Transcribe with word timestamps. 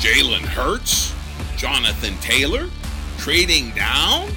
Jalen 0.00 0.46
Hurts, 0.46 1.14
Jonathan 1.58 2.16
Taylor, 2.22 2.70
trading 3.18 3.70
down. 3.72 4.30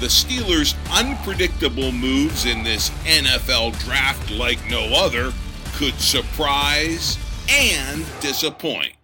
The 0.00 0.08
Steelers' 0.08 0.74
unpredictable 0.92 1.92
moves 1.92 2.46
in 2.46 2.64
this 2.64 2.90
NFL 3.04 3.78
draft, 3.78 4.32
like 4.32 4.58
no 4.68 4.80
other, 4.92 5.32
could 5.74 5.94
surprise 6.00 7.16
and 7.48 8.04
disappoint. 8.20 8.96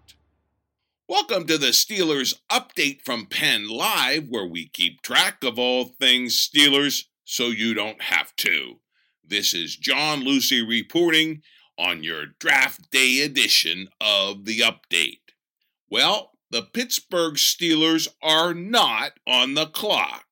Welcome 1.09 1.47
to 1.47 1.57
the 1.57 1.69
Steelers 1.69 2.35
update 2.51 3.03
from 3.03 3.27
Penn 3.27 3.69
Live, 3.69 4.27
where 4.29 4.47
we 4.49 4.67
keep 4.67 5.03
track 5.03 5.45
of 5.45 5.61
all 5.61 5.85
things 5.85 6.35
Steelers 6.35 7.05
so 7.25 7.47
you 7.47 7.73
don't 7.73 8.03
have 8.03 8.35
to. 8.39 8.81
This 9.25 9.55
is 9.55 9.77
John 9.77 10.23
Luciew 10.23 10.69
reporting 10.69 11.43
on 11.79 12.03
your 12.03 12.27
draft 12.41 12.91
day 12.91 13.21
edition 13.21 13.87
of 14.01 14.45
the 14.45 14.59
update. 14.59 15.30
Well, 15.91 16.31
the 16.51 16.63
Pittsburgh 16.63 17.35
Steelers 17.35 18.07
are 18.23 18.55
not 18.55 19.13
on 19.27 19.55
the 19.55 19.67
clock. 19.67 20.25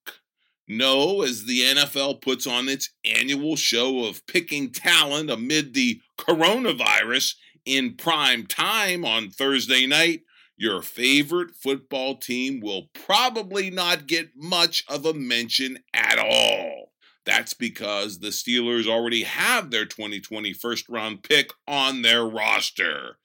No, 0.69 1.23
as 1.23 1.47
the 1.47 1.63
NFL 1.63 2.23
puts 2.23 2.47
on 2.47 2.69
its 2.69 2.91
annual 3.05 3.57
show 3.57 4.05
of 4.05 4.27
picking 4.27 4.71
talent 4.71 5.31
amid 5.31 5.75
the 5.75 6.01
coronavirus 6.17 7.35
in 7.65 7.95
prime 7.95 8.47
time 8.47 9.05
on 9.05 9.31
Thursday 9.31 9.85
night, 9.87 10.21
your 10.57 10.81
favorite 10.81 11.55
football 11.55 12.17
team 12.17 12.61
will 12.61 12.89
probably 12.93 13.71
not 13.71 14.07
get 14.07 14.31
much 14.37 14.85
of 14.89 15.07
a 15.07 15.15
mention 15.15 15.79
at 15.93 16.19
all. 16.19 16.93
That's 17.25 17.55
because 17.55 18.21
the 18.21 18.29
Steelers 18.29 18.87
already 18.87 19.25
have 19.25 19.71
their 19.71 19.87
2020 19.87 20.53
first 20.53 20.89
round 20.89 21.23
pick 21.23 21.51
on 21.67 22.03
their 22.03 22.25
roster 22.25 23.18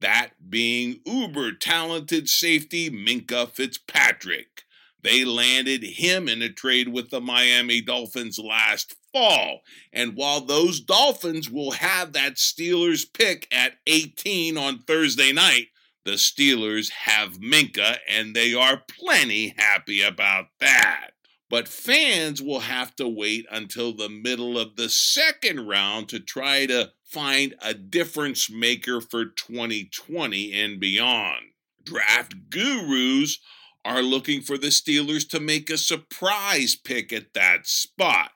that 0.00 0.30
being 0.48 1.00
uber 1.04 1.52
talented 1.52 2.28
safety 2.28 2.90
Minkah 2.90 3.50
Fitzpatrick. 3.50 4.62
They 5.02 5.24
landed 5.24 5.84
him 5.84 6.28
in 6.28 6.42
a 6.42 6.48
trade 6.48 6.88
with 6.88 7.10
the 7.10 7.20
Miami 7.20 7.80
Dolphins 7.80 8.38
last 8.38 8.96
fall. 9.12 9.60
And 9.92 10.16
while 10.16 10.40
those 10.40 10.80
Dolphins 10.80 11.48
will 11.48 11.70
have 11.72 12.12
that 12.12 12.34
Steelers 12.34 13.04
pick 13.12 13.46
at 13.52 13.74
18 13.86 14.58
on 14.58 14.80
Thursday 14.80 15.32
night, 15.32 15.68
the 16.04 16.12
Steelers 16.12 16.90
have 16.90 17.40
Minkah, 17.40 17.98
and 18.08 18.34
they 18.34 18.54
are 18.54 18.82
plenty 18.98 19.54
happy 19.56 20.02
about 20.02 20.46
that. 20.60 21.10
But 21.48 21.68
fans 21.68 22.42
will 22.42 22.60
have 22.60 22.94
to 22.96 23.08
wait 23.08 23.46
until 23.50 23.92
the 23.92 24.08
middle 24.08 24.58
of 24.58 24.76
the 24.76 24.88
second 24.88 25.66
round 25.66 26.08
to 26.08 26.20
try 26.20 26.66
to 26.66 26.92
find 27.06 27.54
a 27.62 27.72
difference 27.72 28.50
maker 28.50 29.00
for 29.00 29.24
2020 29.24 30.52
and 30.52 30.80
beyond. 30.80 31.46
Draft 31.84 32.50
gurus 32.50 33.38
are 33.84 34.02
looking 34.02 34.42
for 34.42 34.58
the 34.58 34.68
Steelers 34.68 35.28
to 35.30 35.38
make 35.38 35.70
a 35.70 35.78
surprise 35.78 36.74
pick 36.74 37.12
at 37.12 37.32
that 37.34 37.66
spot. 37.66 38.32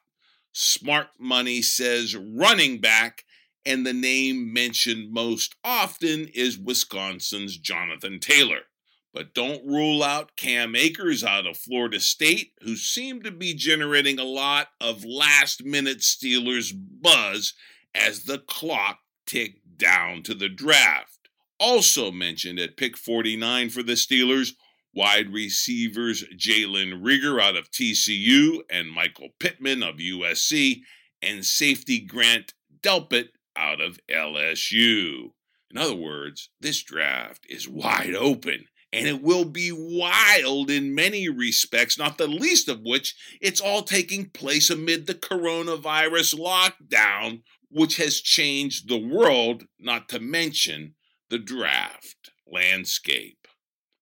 Smart 0.53 1.09
Money 1.19 1.63
says 1.63 2.17
running 2.17 2.81
back, 2.81 3.25
and 3.67 3.85
the 3.85 3.93
name 3.93 4.53
mentioned 4.53 5.13
most 5.13 5.57
often 5.65 6.29
is 6.29 6.59
Wisconsin's 6.59 7.57
Jonathan 7.57 8.21
Taylor. 8.21 8.61
But 9.13 9.35
don't 9.35 9.67
rule 9.67 10.05
out 10.05 10.37
Cam 10.37 10.77
Akers 10.77 11.25
out 11.25 11.45
of 11.45 11.57
Florida 11.57 11.99
State, 11.99 12.53
who 12.63 12.77
seemed 12.77 13.25
to 13.25 13.33
be 13.33 13.55
generating 13.55 14.21
a 14.21 14.25
lot 14.25 14.69
of 14.81 15.05
last 15.05 15.65
minute 15.65 15.99
Steelers 15.99 16.73
buzz 16.73 17.55
as 17.95 18.25
the 18.25 18.39
clock 18.39 19.01
ticked 19.27 19.79
down 19.79 20.23
to 20.25 20.35
the 20.35 20.49
draft. 20.49 21.29
Also 21.59 22.11
mentioned 22.11 22.59
at 22.59 22.77
pick 22.77 22.97
49 22.97 23.71
for 23.71 23.83
the 23.83 23.93
Steelers, 23.93 24.53
wide 24.95 25.33
receivers 25.33 26.25
Jalen 26.37 27.03
Reagor 27.03 27.41
out 27.41 27.57
of 27.57 27.71
TCU 27.71 28.61
and 28.71 28.91
Michael 28.91 29.29
Pittman 29.39 29.83
of 29.83 29.97
USC, 29.97 30.81
and 31.23 31.45
safety 31.45 32.01
Grant 32.01 32.55
Delpit 32.83 33.29
out 33.57 33.81
of 33.81 33.99
LSU. 34.11 35.33
In 35.71 35.79
other 35.79 35.95
words, 35.95 36.51
this 36.61 36.83
draft 36.83 37.45
is 37.49 37.69
wide 37.69 38.15
open 38.15 38.65
and 38.93 39.07
it 39.07 39.23
will 39.23 39.45
be 39.45 39.71
wild 39.73 40.71
in 40.71 40.95
many 40.95 41.29
respects, 41.29 41.97
not 41.97 42.19
the 42.19 42.27
least 42.27 42.69
of 42.69 42.81
which 42.81 43.15
it's 43.41 43.61
all 43.61 43.83
taking 43.83 44.29
place 44.31 44.69
amid 44.69 45.07
the 45.07 45.15
coronavirus 45.15 46.35
lockdown, 46.35 47.43
which 47.71 47.97
has 47.97 48.21
changed 48.21 48.89
the 48.89 48.99
world, 48.99 49.65
not 49.79 50.09
to 50.09 50.21
mention 50.21 50.95
the 51.29 51.39
draft 51.39 52.31
landscape. 52.47 53.47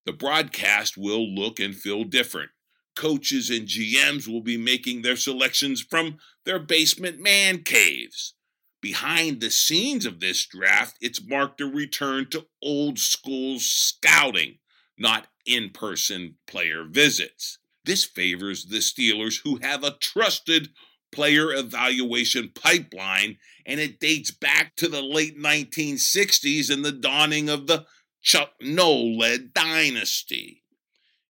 The 0.06 0.12
broadcast 0.12 0.97
will 0.97 1.29
look 1.29 1.61
and 1.61 1.75
feel 1.75 2.05
different. 2.05 2.51
Coaches 2.97 3.51
and 3.51 3.69
GMs 3.69 4.27
will 4.27 4.41
be 4.41 4.56
making 4.56 5.03
their 5.03 5.17
selections 5.17 5.83
from 5.83 6.19
their 6.45 6.59
basement 6.59 7.21
man 7.21 7.62
caves. 7.62 8.34
Behind 8.81 9.41
the 9.41 9.51
scenes 9.51 10.06
of 10.06 10.21
this 10.21 10.47
draft, 10.47 10.97
it's 11.00 11.27
marked 11.27 11.61
a 11.61 11.67
return 11.67 12.29
to 12.31 12.47
old 12.62 12.99
school 12.99 13.59
scouting 13.59 14.59
not 14.99 15.29
in 15.47 15.71
person 15.71 16.35
player 16.47 16.85
visits. 16.85 17.59
This 17.85 18.05
favors 18.05 18.67
the 18.67 18.79
Steelers, 18.79 19.41
who 19.45 19.59
have 19.62 19.85
a 19.85 19.97
trusted 20.00 20.71
player 21.13 21.53
evaluation 21.53 22.51
pipeline, 22.55 23.39
and 23.67 23.81
it 23.81 24.01
dates 24.01 24.31
back 24.31 24.77
to 24.77 24.89
the 24.89 25.03
late 25.03 25.39
1960s 25.39 26.71
and 26.71 26.85
the 26.85 26.93
dawning 26.93 27.49
of 27.49 27.67
the 27.67 27.87
Chuck 28.23 28.53
Noll 28.61 29.17
led 29.19 29.55
dynasty. 29.55 30.63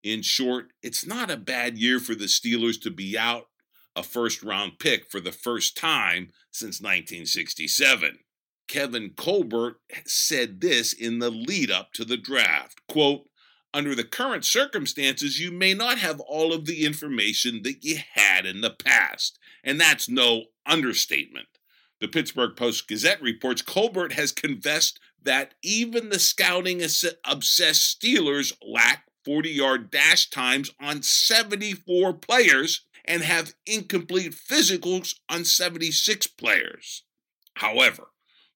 In 0.04 0.22
short, 0.22 0.72
it's 0.82 1.06
not 1.06 1.30
a 1.30 1.38
bad 1.38 1.78
year 1.78 2.00
for 2.00 2.16
the 2.16 2.26
Steelers 2.26 2.82
to 2.82 2.92
be 2.92 3.18
out 3.18 3.48
a 3.96 4.04
first 4.04 4.44
round 4.44 4.80
pick 4.80 5.10
for 5.10 5.20
the 5.20 5.32
first 5.32 5.76
time 5.76 6.30
since 6.52 6.80
1967. 6.80 8.20
Kevin 8.68 9.12
Colbert 9.16 9.80
said 10.06 10.62
this 10.62 10.94
in 10.94 11.20
the 11.20 11.30
lead 11.32 11.72
up 11.72 11.94
to 11.94 12.06
the 12.06 12.18
draft. 12.18 12.82
Quote, 12.88 13.27
under 13.74 13.94
the 13.94 14.04
current 14.04 14.46
circumstances, 14.46 15.40
you 15.40 15.52
may 15.52 15.74
not 15.74 15.98
have 15.98 16.20
all 16.22 16.54
of 16.54 16.66
the 16.66 16.86
information 16.86 17.64
that 17.64 17.84
you 17.84 18.00
had 18.14 18.46
in 18.46 18.62
the 18.62 18.72
past. 18.72 19.38
And 19.64 19.80
that's 19.80 20.10
no 20.10 20.46
understatement. 20.66 21.48
The 22.00 22.08
Pittsburgh 22.08 22.56
Post 22.56 22.88
Gazette 22.88 23.22
reports 23.22 23.62
Colbert 23.62 24.14
has 24.14 24.32
confessed 24.32 25.00
that 25.22 25.56
even 25.64 26.10
the 26.10 26.20
scouting 26.20 26.82
obsessed 27.26 28.00
Steelers 28.00 28.54
lack 28.62 29.04
40 29.26 29.50
yard 29.50 29.92
dash 29.92 30.30
times 30.30 30.72
on 30.80 31.02
74 31.02 32.14
players 32.14 32.86
and 33.04 33.24
have 33.24 33.56
incomplete 33.66 34.34
physicals 34.34 35.16
on 35.30 35.44
76 35.44 36.28
players. 36.28 37.04
However, 37.56 38.10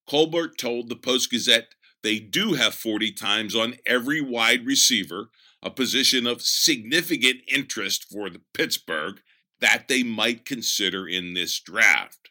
Colbert 0.07 0.57
told 0.57 0.89
the 0.89 0.95
Post 0.95 1.31
Gazette 1.31 1.73
they 2.03 2.19
do 2.19 2.53
have 2.53 2.73
40 2.73 3.11
times 3.11 3.55
on 3.55 3.75
every 3.85 4.21
wide 4.21 4.65
receiver, 4.65 5.29
a 5.61 5.69
position 5.69 6.25
of 6.25 6.41
significant 6.41 7.41
interest 7.47 8.05
for 8.11 8.29
the 8.29 8.41
Pittsburgh 8.53 9.21
that 9.59 9.87
they 9.87 10.03
might 10.03 10.45
consider 10.45 11.07
in 11.07 11.33
this 11.33 11.59
draft. 11.59 12.29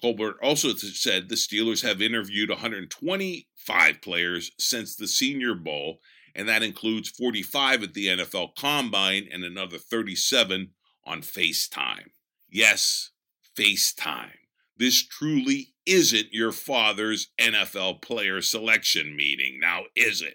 Colbert 0.00 0.36
also 0.42 0.74
said 0.74 1.28
the 1.28 1.36
Steelers 1.36 1.82
have 1.82 2.02
interviewed 2.02 2.50
125 2.50 4.02
players 4.02 4.50
since 4.58 4.96
the 4.96 5.06
Senior 5.06 5.54
Bowl, 5.54 6.00
and 6.34 6.48
that 6.48 6.62
includes 6.62 7.10
45 7.10 7.84
at 7.84 7.94
the 7.94 8.06
NFL 8.06 8.56
Combine 8.56 9.28
and 9.30 9.44
another 9.44 9.78
37 9.78 10.70
on 11.04 11.20
FaceTime. 11.20 12.08
Yes, 12.50 13.10
FaceTime. 13.56 14.38
This 14.76 15.06
truly 15.06 15.71
isn't 15.86 16.32
your 16.32 16.52
father's 16.52 17.28
NFL 17.40 18.02
player 18.02 18.40
selection 18.40 19.16
meeting, 19.16 19.58
now 19.60 19.84
is 19.94 20.22
it? 20.22 20.34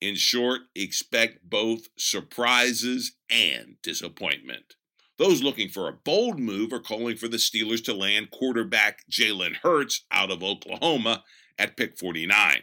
In 0.00 0.14
short, 0.14 0.62
expect 0.74 1.48
both 1.48 1.88
surprises 1.98 3.16
and 3.28 3.76
disappointment. 3.82 4.74
Those 5.18 5.42
looking 5.42 5.68
for 5.68 5.88
a 5.88 5.92
bold 5.92 6.38
move 6.38 6.72
are 6.72 6.78
calling 6.78 7.16
for 7.16 7.26
the 7.26 7.38
Steelers 7.38 7.82
to 7.84 7.94
land 7.94 8.30
quarterback 8.30 9.00
Jalen 9.10 9.56
Hurts 9.56 10.04
out 10.12 10.30
of 10.30 10.44
Oklahoma 10.44 11.24
at 11.58 11.76
pick 11.76 11.98
49. 11.98 12.62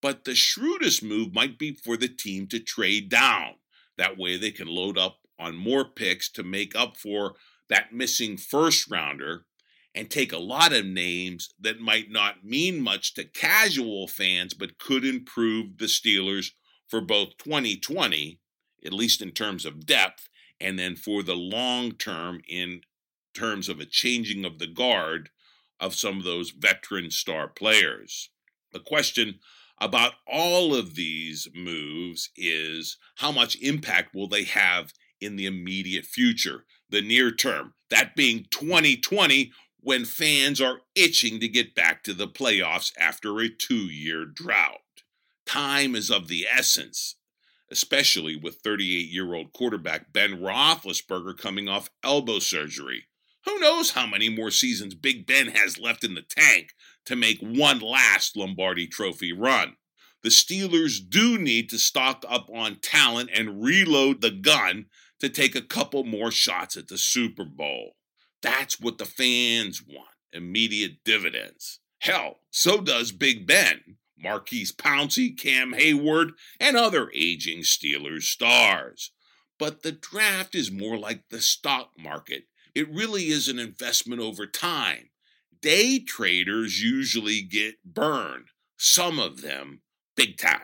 But 0.00 0.24
the 0.24 0.34
shrewdest 0.34 1.02
move 1.02 1.34
might 1.34 1.58
be 1.58 1.74
for 1.74 1.98
the 1.98 2.08
team 2.08 2.46
to 2.48 2.58
trade 2.58 3.10
down. 3.10 3.56
That 3.98 4.16
way 4.16 4.38
they 4.38 4.50
can 4.50 4.68
load 4.68 4.96
up 4.96 5.18
on 5.38 5.54
more 5.54 5.84
picks 5.84 6.30
to 6.32 6.42
make 6.42 6.74
up 6.74 6.96
for 6.96 7.34
that 7.68 7.92
missing 7.92 8.38
first 8.38 8.90
rounder 8.90 9.44
and 9.94 10.10
take 10.10 10.32
a 10.32 10.38
lot 10.38 10.72
of 10.72 10.86
names 10.86 11.50
that 11.60 11.80
might 11.80 12.10
not 12.10 12.44
mean 12.44 12.80
much 12.80 13.14
to 13.14 13.24
casual 13.24 14.08
fans 14.08 14.54
but 14.54 14.78
could 14.78 15.04
improve 15.04 15.78
the 15.78 15.86
Steelers 15.86 16.52
for 16.88 17.00
both 17.00 17.36
2020, 17.38 18.38
at 18.84 18.92
least 18.92 19.22
in 19.22 19.30
terms 19.30 19.64
of 19.64 19.86
depth, 19.86 20.28
and 20.60 20.78
then 20.78 20.96
for 20.96 21.22
the 21.22 21.36
long 21.36 21.92
term 21.92 22.40
in 22.48 22.80
terms 23.34 23.68
of 23.68 23.80
a 23.80 23.86
changing 23.86 24.44
of 24.44 24.58
the 24.58 24.66
guard 24.66 25.30
of 25.80 25.94
some 25.94 26.18
of 26.18 26.24
those 26.24 26.50
veteran 26.50 27.10
star 27.10 27.48
players. 27.48 28.30
The 28.72 28.80
question 28.80 29.40
about 29.80 30.12
all 30.26 30.74
of 30.74 30.94
these 30.94 31.48
moves 31.54 32.30
is 32.36 32.98
how 33.16 33.32
much 33.32 33.60
impact 33.60 34.14
will 34.14 34.28
they 34.28 34.44
have 34.44 34.92
in 35.20 35.36
the 35.36 35.46
immediate 35.46 36.04
future, 36.04 36.64
the 36.88 37.02
near 37.02 37.32
term, 37.32 37.74
that 37.90 38.14
being 38.14 38.46
2020, 38.50 39.50
when 39.82 40.04
fans 40.04 40.60
are 40.60 40.80
itching 40.94 41.40
to 41.40 41.48
get 41.48 41.74
back 41.74 42.04
to 42.04 42.14
the 42.14 42.28
playoffs 42.28 42.92
after 42.98 43.38
a 43.40 43.48
two 43.48 43.74
year 43.74 44.24
drought. 44.24 44.78
Time 45.44 45.96
is 45.96 46.10
of 46.10 46.28
the 46.28 46.46
essence, 46.46 47.16
especially 47.70 48.36
with 48.36 48.60
38 48.64 49.08
year 49.08 49.34
old 49.34 49.52
quarterback 49.52 50.12
Ben 50.12 50.40
Roethlisberger 50.40 51.36
coming 51.36 51.68
off 51.68 51.90
elbow 52.04 52.38
surgery. 52.38 53.04
Who 53.44 53.58
knows 53.58 53.90
how 53.90 54.06
many 54.06 54.28
more 54.28 54.52
seasons 54.52 54.94
Big 54.94 55.26
Ben 55.26 55.48
has 55.48 55.78
left 55.78 56.04
in 56.04 56.14
the 56.14 56.22
tank 56.22 56.74
to 57.06 57.16
make 57.16 57.40
one 57.40 57.80
last 57.80 58.36
Lombardi 58.36 58.86
Trophy 58.86 59.32
run. 59.32 59.76
The 60.22 60.28
Steelers 60.28 61.00
do 61.06 61.36
need 61.36 61.68
to 61.70 61.78
stock 61.78 62.24
up 62.28 62.48
on 62.54 62.78
talent 62.80 63.30
and 63.34 63.64
reload 63.64 64.20
the 64.20 64.30
gun 64.30 64.86
to 65.18 65.28
take 65.28 65.56
a 65.56 65.60
couple 65.60 66.04
more 66.04 66.30
shots 66.30 66.76
at 66.76 66.86
the 66.86 66.98
Super 66.98 67.44
Bowl. 67.44 67.96
That's 68.42 68.80
what 68.80 68.98
the 68.98 69.04
fans 69.04 69.82
want 69.82 70.08
immediate 70.32 71.04
dividends. 71.04 71.80
Hell, 72.00 72.40
so 72.50 72.80
does 72.80 73.12
Big 73.12 73.46
Ben, 73.46 73.96
Maurkice 74.18 74.72
Pouncey, 74.72 75.38
Cam 75.38 75.74
Hayward, 75.74 76.32
and 76.58 76.76
other 76.76 77.10
aging 77.14 77.60
Steelers 77.60 78.22
stars. 78.22 79.12
But 79.58 79.82
the 79.82 79.92
draft 79.92 80.54
is 80.54 80.72
more 80.72 80.98
like 80.98 81.28
the 81.28 81.40
stock 81.40 81.90
market 81.98 82.46
it 82.74 82.90
really 82.90 83.28
is 83.28 83.48
an 83.48 83.58
investment 83.58 84.20
over 84.20 84.46
time. 84.46 85.10
Day 85.60 85.98
traders 85.98 86.82
usually 86.82 87.42
get 87.42 87.84
burned, 87.84 88.46
some 88.76 89.18
of 89.18 89.42
them 89.42 89.82
big 90.16 90.38
time. 90.38 90.60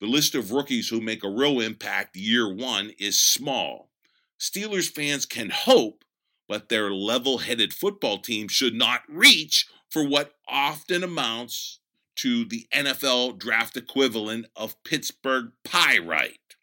The 0.00 0.06
list 0.06 0.34
of 0.34 0.50
rookies 0.50 0.88
who 0.88 1.00
make 1.00 1.24
a 1.24 1.30
real 1.30 1.60
impact 1.60 2.16
year 2.16 2.52
one 2.52 2.92
is 2.98 3.18
small. 3.18 3.90
Steelers 4.38 4.90
fans 4.90 5.24
can 5.24 5.50
hope, 5.50 6.04
but 6.48 6.68
their 6.68 6.90
level 6.90 7.38
headed 7.38 7.72
football 7.72 8.18
team 8.18 8.48
should 8.48 8.74
not 8.74 9.02
reach 9.08 9.66
for 9.90 10.06
what 10.06 10.34
often 10.48 11.02
amounts 11.02 11.80
to 12.16 12.44
the 12.44 12.66
NFL 12.72 13.38
draft 13.38 13.76
equivalent 13.76 14.46
of 14.56 14.82
Pittsburgh 14.84 15.52
Pyrite, 15.64 16.56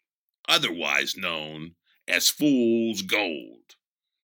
otherwise 0.48 1.16
known 1.16 1.74
as 2.08 2.28
Fool's 2.28 3.02
Gold. 3.02 3.76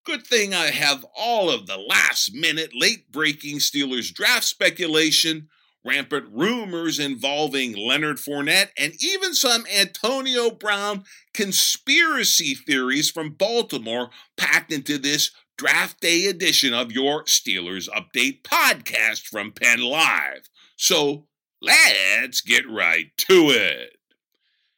Good 0.06 0.26
thing 0.26 0.54
I 0.54 0.68
have 0.68 1.06
all 1.18 1.50
of 1.50 1.68
the 1.68 1.78
last 1.78 2.34
minute, 2.34 2.72
late 2.74 3.12
breaking 3.12 3.58
Steelers 3.58 4.14
draft 4.14 4.46
speculation, 4.46 5.50
rampant 5.84 6.28
rumors 6.32 7.00
involving 7.00 7.76
Leonard 7.76 8.18
Fournette, 8.18 8.70
and 8.78 8.94
even 9.02 9.34
some 9.34 9.66
Antonio 9.74 10.50
Brown 10.50 11.04
conspiracy 11.34 12.56
theories 12.56 13.10
from 13.10 13.32
Baltimore 13.32 14.10
packed 14.38 14.72
into 14.72 14.98
this 14.98 15.32
draft 15.58 16.00
day 16.00 16.28
edition 16.28 16.74
of 16.74 16.92
your 16.92 17.24
Steelers 17.24 17.90
Update 17.90 18.44
podcast 18.44 19.28
from 19.28 19.52
Penn 19.52 19.82
Live. 19.82 20.50
So 20.76 21.26
let's 21.62 22.42
get 22.42 22.70
right 22.70 23.08
to 23.18 23.50
it. 23.50 23.98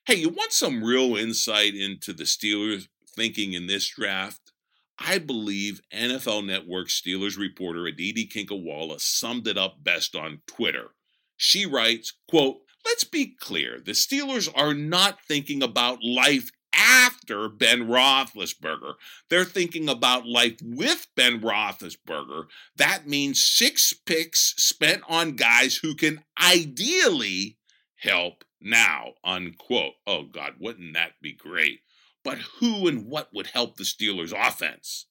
Hey, 0.05 0.15
you 0.15 0.29
want 0.29 0.53
some 0.53 0.83
real 0.83 1.17
insight 1.17 1.75
into 1.75 2.13
the 2.13 2.23
Steelers' 2.23 2.87
thinking 3.13 3.53
in 3.53 3.67
this 3.67 3.89
draft? 3.89 4.53
I 4.97 5.17
believe 5.17 5.81
NFL 5.93 6.45
Network 6.45 6.87
Steelers 6.87 7.37
reporter 7.37 7.85
Aditi 7.85 8.25
Kinkhabwala 8.25 9.01
summed 9.01 9.47
it 9.47 9.57
up 9.57 9.83
best 9.83 10.15
on 10.15 10.41
Twitter. 10.47 10.91
She 11.35 11.65
writes, 11.65 12.13
quote, 12.29 12.61
Let's 12.85 13.03
be 13.03 13.35
clear, 13.37 13.81
the 13.81 13.91
Steelers 13.91 14.49
are 14.55 14.73
not 14.73 15.19
thinking 15.27 15.61
about 15.61 15.99
life 16.01 16.49
after 16.79 17.49
Ben 17.49 17.87
Roethlisberger. 17.87 18.93
They're 19.29 19.43
thinking 19.43 19.89
about 19.89 20.25
life 20.25 20.57
with 20.63 21.07
Ben 21.15 21.41
Roethlisberger. 21.41 22.45
That 22.77 23.07
means 23.07 23.45
six 23.45 23.93
picks 23.93 24.53
spent 24.57 25.03
on 25.09 25.35
guys 25.35 25.77
who 25.77 25.93
can 25.95 26.23
ideally 26.41 27.57
help 27.97 28.43
now, 28.61 29.13
unquote. 29.23 29.93
Oh, 30.07 30.23
God, 30.23 30.53
wouldn't 30.59 30.93
that 30.93 31.13
be 31.21 31.33
great? 31.33 31.81
But 32.23 32.37
who 32.59 32.87
and 32.87 33.05
what 33.07 33.33
would 33.33 33.47
help 33.47 33.77
the 33.77 33.83
Steelers' 33.83 34.33
offense? 34.33 35.05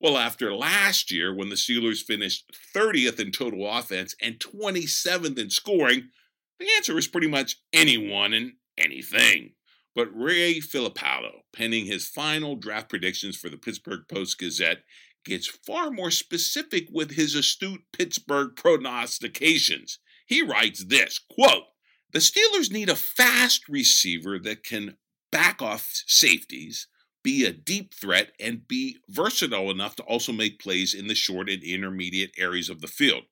Well, 0.00 0.18
after 0.18 0.52
last 0.52 1.12
year, 1.12 1.32
when 1.32 1.48
the 1.48 1.54
Steelers 1.54 2.02
finished 2.02 2.52
30th 2.74 3.20
in 3.20 3.30
total 3.30 3.68
offense 3.68 4.16
and 4.20 4.40
27th 4.40 5.38
in 5.38 5.50
scoring, 5.50 6.08
the 6.58 6.66
answer 6.76 6.98
is 6.98 7.06
pretty 7.06 7.28
much 7.28 7.58
anyone 7.72 8.32
and 8.32 8.54
anything. 8.76 9.52
But 9.94 10.08
Ray 10.14 10.60
Fittipaldo, 10.60 11.42
penning 11.52 11.86
his 11.86 12.08
final 12.08 12.56
draft 12.56 12.88
predictions 12.88 13.36
for 13.36 13.48
the 13.48 13.58
Pittsburgh 13.58 14.04
Post 14.08 14.38
Gazette, 14.38 14.84
gets 15.24 15.46
far 15.46 15.90
more 15.90 16.10
specific 16.10 16.88
with 16.90 17.12
his 17.12 17.34
astute 17.34 17.82
Pittsburgh 17.92 18.56
prognostications. 18.56 19.98
He 20.26 20.42
writes 20.42 20.84
this 20.84 21.18
quote, 21.18 21.64
The 22.12 22.20
Steelers 22.20 22.72
need 22.72 22.88
a 22.88 22.96
fast 22.96 23.68
receiver 23.68 24.38
that 24.40 24.64
can 24.64 24.96
back 25.30 25.60
off 25.60 25.88
safeties, 26.06 26.88
be 27.22 27.44
a 27.44 27.52
deep 27.52 27.94
threat, 27.94 28.32
and 28.40 28.66
be 28.66 28.98
versatile 29.08 29.70
enough 29.70 29.96
to 29.96 30.02
also 30.04 30.32
make 30.32 30.58
plays 30.58 30.94
in 30.94 31.06
the 31.06 31.14
short 31.14 31.48
and 31.48 31.62
intermediate 31.62 32.32
areas 32.38 32.68
of 32.68 32.80
the 32.80 32.88
field. 32.88 33.24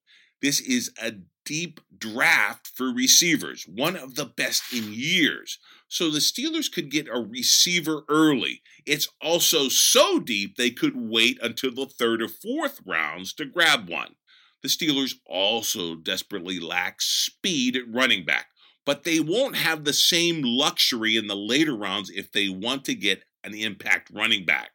This 0.42 0.60
is 0.60 0.90
a 1.02 1.12
deep 1.44 1.80
draft 1.96 2.68
for 2.68 2.92
receivers, 2.92 3.64
one 3.66 3.96
of 3.96 4.14
the 4.14 4.24
best 4.24 4.72
in 4.72 4.92
years. 4.92 5.58
So 5.88 6.10
the 6.10 6.18
Steelers 6.18 6.70
could 6.70 6.90
get 6.90 7.08
a 7.08 7.20
receiver 7.20 8.04
early. 8.08 8.62
It's 8.86 9.08
also 9.20 9.68
so 9.68 10.20
deep 10.20 10.56
they 10.56 10.70
could 10.70 10.94
wait 10.96 11.38
until 11.42 11.72
the 11.74 11.86
third 11.86 12.22
or 12.22 12.28
fourth 12.28 12.80
rounds 12.86 13.32
to 13.34 13.44
grab 13.44 13.88
one. 13.88 14.14
The 14.62 14.68
Steelers 14.68 15.14
also 15.26 15.96
desperately 15.96 16.60
lack 16.60 17.00
speed 17.00 17.76
at 17.76 17.92
running 17.92 18.24
back 18.24 18.46
but 18.84 19.04
they 19.04 19.20
won't 19.20 19.56
have 19.56 19.84
the 19.84 19.92
same 19.92 20.42
luxury 20.42 21.16
in 21.16 21.26
the 21.26 21.36
later 21.36 21.76
rounds 21.76 22.10
if 22.10 22.32
they 22.32 22.48
want 22.48 22.84
to 22.84 22.94
get 22.94 23.24
an 23.44 23.54
impact 23.54 24.10
running 24.12 24.44
back. 24.44 24.70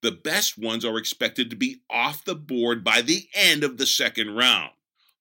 The 0.00 0.10
best 0.10 0.58
ones 0.58 0.84
are 0.84 0.98
expected 0.98 1.48
to 1.50 1.56
be 1.56 1.82
off 1.88 2.24
the 2.24 2.34
board 2.34 2.82
by 2.82 3.02
the 3.02 3.28
end 3.34 3.62
of 3.62 3.78
the 3.78 3.86
second 3.86 4.34
round. 4.34 4.72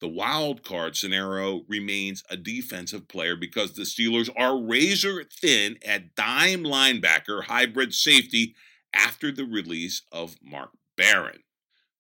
The 0.02 0.08
wild 0.08 0.64
card 0.64 0.98
scenario 0.98 1.64
remains 1.68 2.24
a 2.28 2.36
defensive 2.36 3.08
player 3.08 3.36
because 3.36 3.74
the 3.74 3.84
Steelers 3.84 4.32
are 4.36 4.60
razor 4.60 5.24
thin 5.24 5.78
at 5.86 6.16
dime 6.16 6.64
linebacker 6.64 7.44
hybrid 7.44 7.94
safety 7.94 8.56
after 8.94 9.32
the 9.32 9.46
release 9.46 10.02
of 10.12 10.38
Mark 10.42 10.72
Barron. 10.98 11.44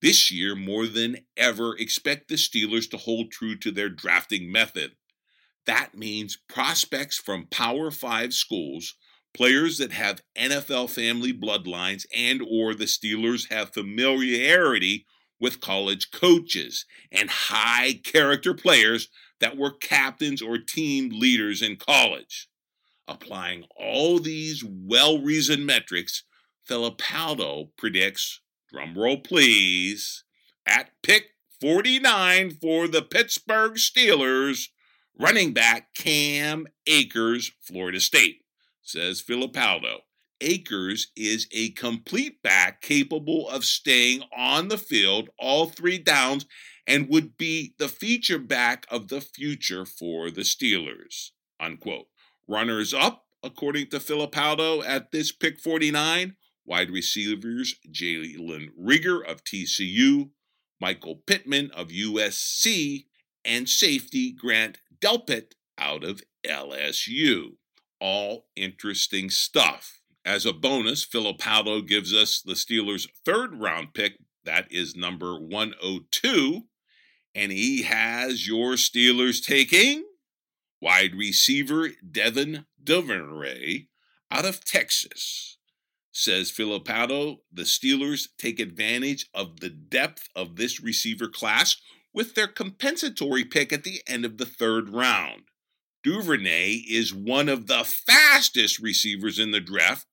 This 0.01 0.31
year, 0.31 0.55
more 0.55 0.87
than 0.87 1.17
ever, 1.37 1.77
expect 1.77 2.27
the 2.27 2.35
Steelers 2.35 2.89
to 2.89 2.97
hold 2.97 3.31
true 3.31 3.55
to 3.57 3.69
their 3.69 3.89
drafting 3.89 4.51
method. 4.51 4.93
That 5.67 5.95
means 5.95 6.39
prospects 6.49 7.17
from 7.19 7.45
Power 7.51 7.91
5 7.91 8.33
schools, 8.33 8.95
players 9.31 9.77
that 9.77 9.91
have 9.91 10.23
NFL 10.35 10.89
family 10.89 11.33
bloodlines 11.33 12.07
and 12.15 12.41
or 12.41 12.73
the 12.73 12.85
Steelers 12.85 13.51
have 13.51 13.75
familiarity 13.75 15.05
with 15.41 15.59
college 15.59 16.11
coaches 16.11 16.85
and 17.11 17.29
high 17.29 17.99
character 18.03 18.53
players 18.53 19.09
that 19.39 19.57
were 19.57 19.71
captains 19.71 20.41
or 20.41 20.57
team 20.57 21.09
leaders 21.11 21.61
in 21.61 21.75
college. 21.75 22.47
Applying 23.07 23.65
all 23.75 24.19
these 24.19 24.63
well-reasoned 24.63 25.65
metrics, 25.65 26.23
Fittipaldo 26.69 27.69
predicts, 27.77 28.39
drumroll 28.73 29.21
please, 29.21 30.23
at 30.65 30.91
pick 31.01 31.31
49 31.59 32.51
for 32.51 32.87
the 32.87 33.01
Pittsburgh 33.01 33.73
Steelers, 33.73 34.67
Running 35.21 35.53
back 35.53 35.93
Cam 35.93 36.67
Akers, 36.87 37.51
Florida 37.61 37.99
State, 37.99 38.43
says 38.81 39.21
Fittipaldo. 39.21 39.99
Akers 40.41 41.11
is 41.15 41.47
a 41.51 41.69
complete 41.71 42.41
back 42.41 42.81
capable 42.81 43.47
of 43.49 43.63
staying 43.63 44.23
on 44.35 44.67
the 44.67 44.77
field 44.77 45.29
all 45.39 45.67
three 45.67 45.97
downs 45.97 46.45
and 46.87 47.09
would 47.09 47.37
be 47.37 47.73
the 47.77 47.87
feature 47.87 48.39
back 48.39 48.85
of 48.89 49.07
the 49.07 49.21
future 49.21 49.85
for 49.85 50.29
the 50.29 50.41
Steelers. 50.41 51.29
unquote. 51.59 52.07
Runners 52.47 52.93
up, 52.93 53.25
according 53.43 53.87
to 53.87 53.99
Fittipaldo, 53.99 54.83
at 54.85 55.11
this 55.11 55.31
pick 55.31 55.59
49, 55.59 56.35
wide 56.65 56.89
receivers 56.89 57.75
Jalen 57.89 58.69
Reagor 58.77 59.25
of 59.25 59.43
TCU, 59.43 60.31
Michael 60.79 61.21
Pittman 61.27 61.71
of 61.71 61.89
USC, 61.89 63.05
and 63.45 63.69
safety 63.69 64.31
Grant 64.31 64.79
Delpit 64.99 65.53
out 65.77 66.03
of 66.03 66.21
LSU. 66.45 67.53
All 67.99 68.47
interesting 68.55 69.29
stuff. 69.29 70.00
As 70.23 70.45
a 70.45 70.53
bonus, 70.53 71.05
Fittipaldo 71.05 71.87
gives 71.87 72.13
us 72.13 72.41
the 72.41 72.53
Steelers' 72.53 73.07
third 73.25 73.59
round 73.59 73.93
pick. 73.93 74.17
That 74.43 74.71
is 74.71 74.95
number 74.95 75.39
102. 75.39 76.61
And 77.33 77.51
he 77.51 77.83
has 77.83 78.47
your 78.47 78.73
Steelers 78.73 79.43
taking 79.43 80.03
wide 80.81 81.15
receiver 81.15 81.89
Devin 82.09 82.65
Duvernay 82.83 83.87
out 84.29 84.45
of 84.45 84.63
Texas. 84.63 85.57
Says 86.11 86.51
Fittipaldo, 86.51 87.37
the 87.51 87.63
Steelers 87.63 88.27
take 88.37 88.59
advantage 88.59 89.27
of 89.33 89.59
the 89.59 89.69
depth 89.69 90.27
of 90.35 90.55
this 90.55 90.81
receiver 90.81 91.27
class 91.27 91.77
with 92.13 92.35
their 92.35 92.47
compensatory 92.47 93.45
pick 93.45 93.71
at 93.71 93.83
the 93.83 94.01
end 94.05 94.25
of 94.25 94.37
the 94.37 94.45
third 94.45 94.89
round. 94.89 95.43
Duvernay 96.03 96.83
is 96.89 97.13
one 97.13 97.47
of 97.47 97.67
the 97.67 97.83
fastest 97.83 98.79
receivers 98.79 99.39
in 99.39 99.51
the 99.51 99.59
draft, 99.61 100.05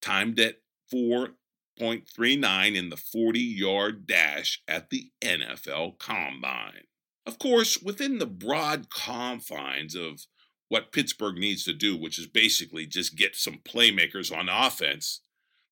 timed 0.00 0.38
at 0.38 0.56
4.39 0.92 2.76
in 2.76 2.88
the 2.90 2.96
40 2.96 3.40
yard 3.40 4.06
dash 4.06 4.62
at 4.68 4.90
the 4.90 5.10
NFL 5.22 5.98
Combine. 5.98 6.84
Of 7.26 7.38
course, 7.38 7.78
within 7.82 8.18
the 8.18 8.26
broad 8.26 8.88
confines 8.88 9.94
of 9.94 10.26
what 10.68 10.92
Pittsburgh 10.92 11.36
needs 11.36 11.64
to 11.64 11.72
do, 11.72 11.96
which 11.96 12.18
is 12.18 12.26
basically 12.26 12.86
just 12.86 13.16
get 13.16 13.36
some 13.36 13.60
playmakers 13.64 14.36
on 14.36 14.48
offense, 14.48 15.20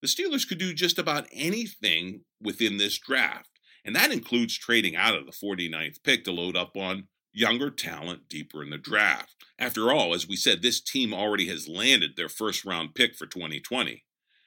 the 0.03 0.09
Steelers 0.09 0.47
could 0.47 0.59
do 0.59 0.75
just 0.75 0.99
about 0.99 1.27
anything 1.33 2.23
within 2.41 2.77
this 2.77 2.99
draft. 2.99 3.49
And 3.85 3.95
that 3.95 4.13
includes 4.13 4.57
trading 4.57 4.97
out 4.97 5.15
of 5.15 5.27
the 5.27 5.33
49th 5.33 6.03
pick 6.03 6.25
to 6.25 6.33
load 6.33 6.57
up 6.57 6.77
on 6.77 7.09
younger 7.33 7.71
talent 7.71 8.29
deeper 8.29 8.63
in 8.63 8.71
the 8.71 8.79
draft. 8.79 9.35
After 9.59 9.93
all, 9.93 10.15
as 10.15 10.27
we 10.27 10.37
said, 10.37 10.63
this 10.63 10.81
team 10.81 11.13
already 11.13 11.49
has 11.49 11.69
landed 11.69 12.13
their 12.17 12.29
first 12.29 12.65
round 12.65 12.95
pick 12.95 13.15
for 13.15 13.27
2020, 13.27 14.05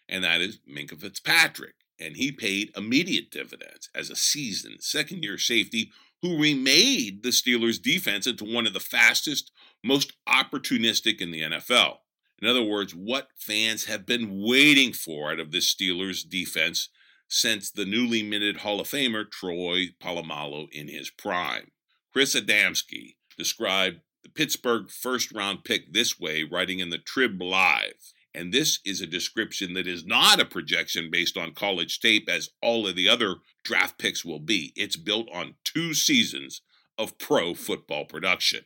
and 0.09 0.23
that 0.23 0.41
is 0.41 0.59
Minkah 0.69 0.99
Fitzpatrick. 0.99 1.75
And 1.99 2.15
he 2.15 2.31
paid 2.31 2.71
immediate 2.77 3.31
dividends 3.31 3.89
as 3.95 4.09
a 4.09 4.15
seasoned 4.15 4.83
second 4.83 5.23
year 5.23 5.37
safety 5.37 5.91
who 6.21 6.39
remade 6.39 7.23
the 7.23 7.29
Steelers' 7.29 7.81
defense 7.81 8.27
into 8.27 8.45
one 8.45 8.67
of 8.67 8.73
the 8.73 8.79
fastest, 8.79 9.51
most 9.83 10.13
opportunistic 10.27 11.21
in 11.21 11.31
the 11.31 11.41
NFL. 11.41 11.97
In 12.41 12.47
other 12.47 12.63
words, 12.63 12.93
what 12.93 13.29
fans 13.35 13.85
have 13.85 14.05
been 14.05 14.43
waiting 14.43 14.93
for 14.93 15.31
out 15.31 15.39
of 15.39 15.51
this 15.51 15.73
Steelers 15.73 16.27
defense 16.27 16.89
since 17.27 17.71
the 17.71 17.85
newly 17.85 18.23
minted 18.23 18.57
Hall 18.57 18.79
of 18.79 18.87
Famer 18.87 19.29
Troy 19.29 19.87
Polamalu 20.01 20.71
in 20.71 20.87
his 20.87 21.09
prime. 21.09 21.71
Chris 22.13 22.35
Adamski 22.35 23.15
described 23.37 23.99
the 24.23 24.29
Pittsburgh 24.29 24.89
first 24.89 25.31
round 25.31 25.63
pick 25.63 25.93
this 25.93 26.19
way, 26.19 26.43
writing 26.43 26.79
in 26.79 26.89
the 26.89 26.97
Trib 26.97 27.41
Live. 27.41 28.13
And 28.37 28.53
this 28.53 28.79
is 28.85 29.01
a 29.01 29.07
description 29.07 29.73
that 29.73 29.87
is 29.87 30.05
not 30.05 30.39
a 30.39 30.45
projection 30.45 31.09
based 31.11 31.37
on 31.37 31.55
college 31.55 31.99
tape, 31.99 32.29
as 32.29 32.49
all 32.61 32.85
of 32.85 32.95
the 32.95 33.09
other 33.09 33.37
draft 33.63 33.97
picks 33.97 34.23
will 34.23 34.39
be. 34.39 34.73
It's 34.75 34.95
built 34.95 35.27
on 35.33 35.55
two 35.63 35.95
seasons 35.95 36.61
of 36.99 37.17
pro 37.17 37.55
football 37.55 38.05
production. 38.05 38.65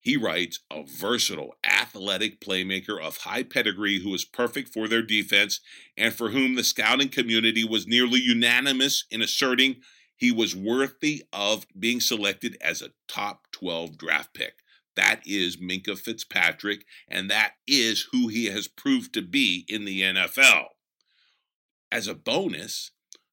He 0.00 0.16
writes 0.16 0.60
a 0.70 0.84
versatile, 0.84 1.54
athletic 1.62 2.40
playmaker 2.40 2.98
of 2.98 3.18
high 3.18 3.42
pedigree 3.42 4.00
who 4.00 4.14
is 4.14 4.24
perfect 4.24 4.72
for 4.72 4.88
their 4.88 5.02
defense 5.02 5.60
and 5.98 6.14
for 6.14 6.30
whom 6.30 6.54
the 6.54 6.64
scouting 6.64 7.10
community 7.10 7.62
was 7.62 7.86
nearly 7.86 8.20
unanimous 8.20 9.04
in 9.10 9.20
asserting 9.20 9.82
he 10.16 10.32
was 10.32 10.56
worthy 10.56 11.24
of 11.30 11.66
being 11.78 12.00
selected 12.00 12.56
as 12.62 12.80
a 12.80 12.92
top 13.06 13.48
12 13.52 13.98
draft 13.98 14.32
pick. 14.32 14.54
That 15.00 15.22
is 15.24 15.56
Minkah 15.56 15.98
Fitzpatrick, 15.98 16.84
and 17.08 17.30
that 17.30 17.52
is 17.66 18.08
who 18.12 18.28
he 18.28 18.44
has 18.50 18.68
proved 18.68 19.14
to 19.14 19.22
be 19.22 19.64
in 19.66 19.86
the 19.86 20.02
NFL. 20.02 20.64
As 21.90 22.06
a 22.06 22.14
bonus, 22.14 22.90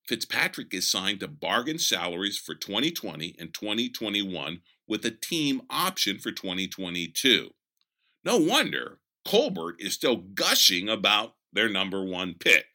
Fitzpatrick 0.07 0.73
is 0.73 0.89
signed 0.89 1.19
to 1.19 1.27
bargain 1.27 1.77
salaries 1.77 2.37
for 2.37 2.55
2020 2.55 3.35
and 3.37 3.53
2021 3.53 4.61
with 4.87 5.03
a 5.03 5.11
team 5.11 5.61
option 5.69 6.19
for 6.19 6.31
2022. 6.31 7.49
No 8.23 8.37
wonder 8.37 8.99
Colbert 9.25 9.75
is 9.79 9.93
still 9.93 10.15
gushing 10.15 10.87
about 10.87 11.35
their 11.51 11.67
number 11.67 12.01
one 12.01 12.35
pick. 12.39 12.67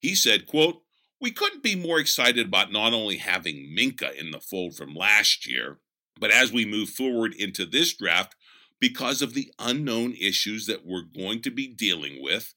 He 0.00 0.16
said, 0.16 0.48
quote, 0.48 0.82
we 1.20 1.30
couldn't 1.30 1.62
be 1.62 1.76
more 1.76 2.00
excited 2.00 2.48
about 2.48 2.72
not 2.72 2.92
only 2.92 3.18
having 3.18 3.72
Minkah 3.78 4.16
in 4.16 4.32
the 4.32 4.40
fold 4.40 4.74
from 4.74 4.96
last 4.96 5.46
year, 5.46 5.78
but 6.18 6.30
as 6.30 6.52
we 6.52 6.64
move 6.64 6.90
forward 6.90 7.34
into 7.34 7.66
this 7.66 7.94
draft, 7.94 8.34
because 8.80 9.22
of 9.22 9.34
the 9.34 9.52
unknown 9.58 10.12
issues 10.20 10.66
that 10.66 10.84
we're 10.84 11.02
going 11.02 11.40
to 11.42 11.50
be 11.50 11.68
dealing 11.68 12.22
with, 12.22 12.54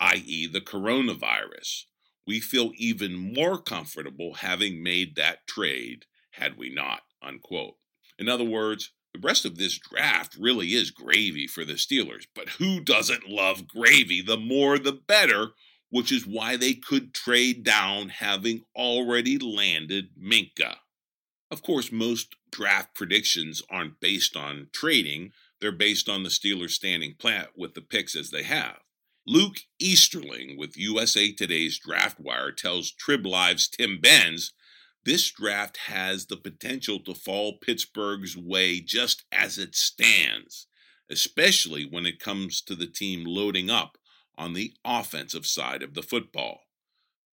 i.e., 0.00 0.46
the 0.46 0.60
coronavirus, 0.60 1.84
we 2.26 2.40
feel 2.40 2.72
even 2.76 3.34
more 3.34 3.58
comfortable 3.58 4.34
having 4.34 4.82
made 4.82 5.16
that 5.16 5.46
trade 5.46 6.06
had 6.32 6.56
we 6.56 6.70
not. 6.70 7.02
Unquote. 7.22 7.76
In 8.18 8.28
other 8.28 8.44
words, 8.44 8.92
the 9.12 9.20
rest 9.20 9.44
of 9.44 9.58
this 9.58 9.78
draft 9.78 10.36
really 10.38 10.68
is 10.68 10.90
gravy 10.90 11.46
for 11.46 11.64
the 11.64 11.74
Steelers, 11.74 12.26
but 12.34 12.48
who 12.50 12.80
doesn't 12.80 13.28
love 13.28 13.66
gravy? 13.66 14.22
The 14.22 14.36
more 14.36 14.78
the 14.78 14.92
better, 14.92 15.48
which 15.90 16.12
is 16.12 16.26
why 16.26 16.56
they 16.56 16.74
could 16.74 17.12
trade 17.12 17.64
down 17.64 18.08
having 18.08 18.62
already 18.76 19.38
landed 19.38 20.10
Minkah. 20.16 20.76
Of 21.50 21.62
course, 21.62 21.90
most 21.90 22.36
draft 22.50 22.94
predictions 22.94 23.62
aren't 23.68 24.00
based 24.00 24.36
on 24.36 24.68
trading, 24.72 25.32
they're 25.60 25.72
based 25.72 26.08
on 26.08 26.22
the 26.22 26.30
Steelers 26.30 26.70
standing 26.70 27.14
plat 27.18 27.50
with 27.56 27.74
the 27.74 27.82
picks 27.82 28.14
as 28.14 28.30
they 28.30 28.44
have. 28.44 28.78
Luke 29.26 29.58
Easterling 29.78 30.56
with 30.56 30.76
USA 30.76 31.30
Today's 31.32 31.78
Draft 31.78 32.18
Wire 32.18 32.52
tells 32.52 32.90
Trib 32.90 33.26
Live's 33.26 33.68
Tim 33.68 34.00
Benz 34.00 34.52
this 35.04 35.30
draft 35.30 35.78
has 35.88 36.26
the 36.26 36.36
potential 36.36 37.00
to 37.00 37.14
fall 37.14 37.58
Pittsburgh's 37.58 38.36
way 38.36 38.80
just 38.80 39.24
as 39.32 39.56
it 39.56 39.74
stands, 39.74 40.66
especially 41.10 41.84
when 41.84 42.06
it 42.06 42.20
comes 42.20 42.60
to 42.62 42.74
the 42.74 42.86
team 42.86 43.24
loading 43.24 43.70
up 43.70 43.96
on 44.36 44.52
the 44.52 44.74
offensive 44.84 45.46
side 45.46 45.82
of 45.82 45.94
the 45.94 46.02
football. 46.02 46.60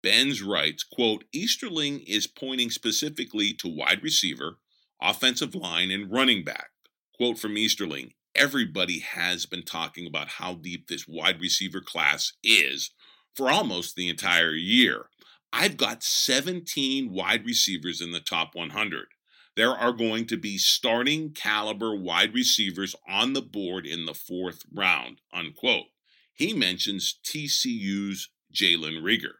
Benz 0.05 0.43
writes, 0.43 0.83
quote, 0.83 1.23
Easterling 1.33 2.01
is 2.01 2.27
pointing 2.27 2.69
specifically 2.69 3.53
to 3.53 3.67
wide 3.67 4.03
receiver, 4.03 4.59
offensive 5.01 5.55
line, 5.55 5.89
and 5.89 6.11
running 6.11 6.43
back. 6.43 6.69
Quote 7.15 7.39
from 7.39 7.57
Easterling, 7.57 8.13
everybody 8.35 8.99
has 8.99 9.47
been 9.47 9.63
talking 9.63 10.05
about 10.05 10.27
how 10.27 10.53
deep 10.53 10.87
this 10.87 11.07
wide 11.07 11.41
receiver 11.41 11.81
class 11.81 12.33
is 12.43 12.91
for 13.33 13.49
almost 13.49 13.95
the 13.95 14.07
entire 14.07 14.53
year. 14.53 15.07
I've 15.51 15.75
got 15.75 16.03
17 16.03 17.11
wide 17.11 17.43
receivers 17.43 17.99
in 17.99 18.11
the 18.11 18.19
top 18.19 18.53
100. 18.53 19.07
There 19.55 19.71
are 19.71 19.91
going 19.91 20.27
to 20.27 20.37
be 20.37 20.59
starting 20.59 21.31
caliber 21.31 21.95
wide 21.95 22.35
receivers 22.35 22.95
on 23.09 23.33
the 23.33 23.41
board 23.41 23.87
in 23.87 24.05
the 24.05 24.13
fourth 24.13 24.61
round, 24.71 25.21
unquote. 25.33 25.87
He 26.31 26.53
mentions 26.53 27.19
TCU's 27.25 28.29
Jalen 28.53 29.01
Reagor 29.01 29.37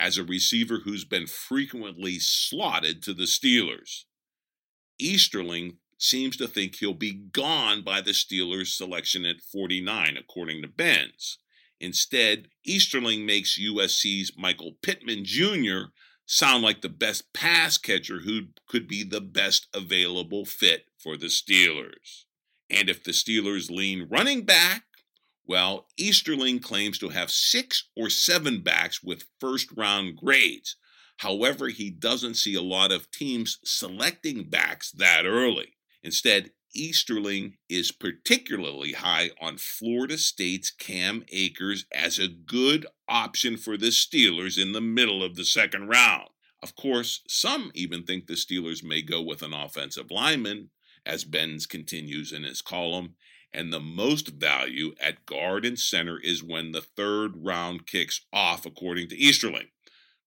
as 0.00 0.16
a 0.16 0.24
receiver 0.24 0.80
who's 0.84 1.04
been 1.04 1.26
frequently 1.26 2.18
slotted 2.18 3.02
to 3.02 3.14
the 3.14 3.24
Steelers. 3.24 4.04
Easterling 4.98 5.78
seems 5.98 6.36
to 6.36 6.46
think 6.46 6.76
he'll 6.76 6.94
be 6.94 7.12
gone 7.12 7.82
by 7.82 8.00
the 8.00 8.12
Steelers' 8.12 8.68
selection 8.68 9.24
at 9.24 9.40
49, 9.40 10.16
according 10.16 10.62
to 10.62 10.68
Benz. 10.68 11.38
Instead, 11.80 12.48
Easterling 12.64 13.26
makes 13.26 13.58
USC's 13.58 14.32
Michael 14.36 14.72
Pittman 14.82 15.24
Jr. 15.24 15.90
sound 16.26 16.62
like 16.62 16.80
the 16.80 16.88
best 16.88 17.32
pass 17.32 17.78
catcher 17.78 18.20
who 18.20 18.48
could 18.68 18.88
be 18.88 19.04
the 19.04 19.20
best 19.20 19.68
available 19.74 20.44
fit 20.44 20.86
for 20.98 21.16
the 21.16 21.26
Steelers. 21.26 22.24
And 22.70 22.90
if 22.90 23.02
the 23.02 23.12
Steelers 23.12 23.70
lean 23.70 24.08
running 24.10 24.44
back, 24.44 24.84
well, 25.48 25.86
Easterling 25.96 26.60
claims 26.60 26.98
to 26.98 27.08
have 27.08 27.30
six 27.30 27.88
or 27.96 28.10
seven 28.10 28.60
backs 28.60 29.02
with 29.02 29.24
first 29.40 29.70
round 29.74 30.16
grades. 30.16 30.76
However, 31.16 31.68
he 31.68 31.90
doesn't 31.90 32.34
see 32.34 32.54
a 32.54 32.62
lot 32.62 32.92
of 32.92 33.10
teams 33.10 33.58
selecting 33.64 34.44
backs 34.50 34.92
that 34.92 35.24
early. 35.24 35.72
Instead, 36.02 36.52
Easterling 36.74 37.56
is 37.68 37.90
particularly 37.90 38.92
high 38.92 39.30
on 39.40 39.56
Florida 39.56 40.18
State's 40.18 40.70
Cam 40.70 41.24
Akers 41.32 41.86
as 41.90 42.18
a 42.18 42.28
good 42.28 42.86
option 43.08 43.56
for 43.56 43.78
the 43.78 43.86
Steelers 43.86 44.62
in 44.62 44.72
the 44.72 44.80
middle 44.82 45.24
of 45.24 45.34
the 45.34 45.46
second 45.46 45.88
round. 45.88 46.28
Of 46.62 46.76
course, 46.76 47.22
some 47.26 47.72
even 47.74 48.02
think 48.02 48.26
the 48.26 48.34
Steelers 48.34 48.84
may 48.84 49.00
go 49.00 49.22
with 49.22 49.42
an 49.42 49.54
offensive 49.54 50.10
lineman, 50.10 50.70
as 51.06 51.24
Benz 51.24 51.64
continues 51.64 52.32
in 52.32 52.42
his 52.42 52.60
column, 52.60 53.14
and 53.52 53.72
the 53.72 53.80
most 53.80 54.28
value 54.28 54.92
at 55.00 55.26
guard 55.26 55.64
and 55.64 55.78
center 55.78 56.18
is 56.20 56.42
when 56.42 56.72
the 56.72 56.80
third 56.80 57.32
round 57.36 57.86
kicks 57.86 58.20
off, 58.32 58.66
according 58.66 59.08
to 59.08 59.16
Easterling. 59.16 59.68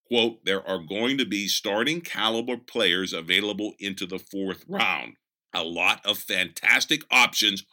Quote, 0.08 0.44
there 0.44 0.68
are 0.68 0.80
going 0.80 1.18
to 1.18 1.26
be 1.26 1.48
starting 1.48 2.02
caliber 2.02 2.58
players 2.58 3.14
available 3.14 3.74
into 3.80 4.06
the 4.06 4.20
fourth 4.20 4.66
round. 4.68 5.16
A 5.54 5.64
lot 5.64 6.06
of 6.06 6.18
fantastic 6.18 7.04
options 7.10 7.64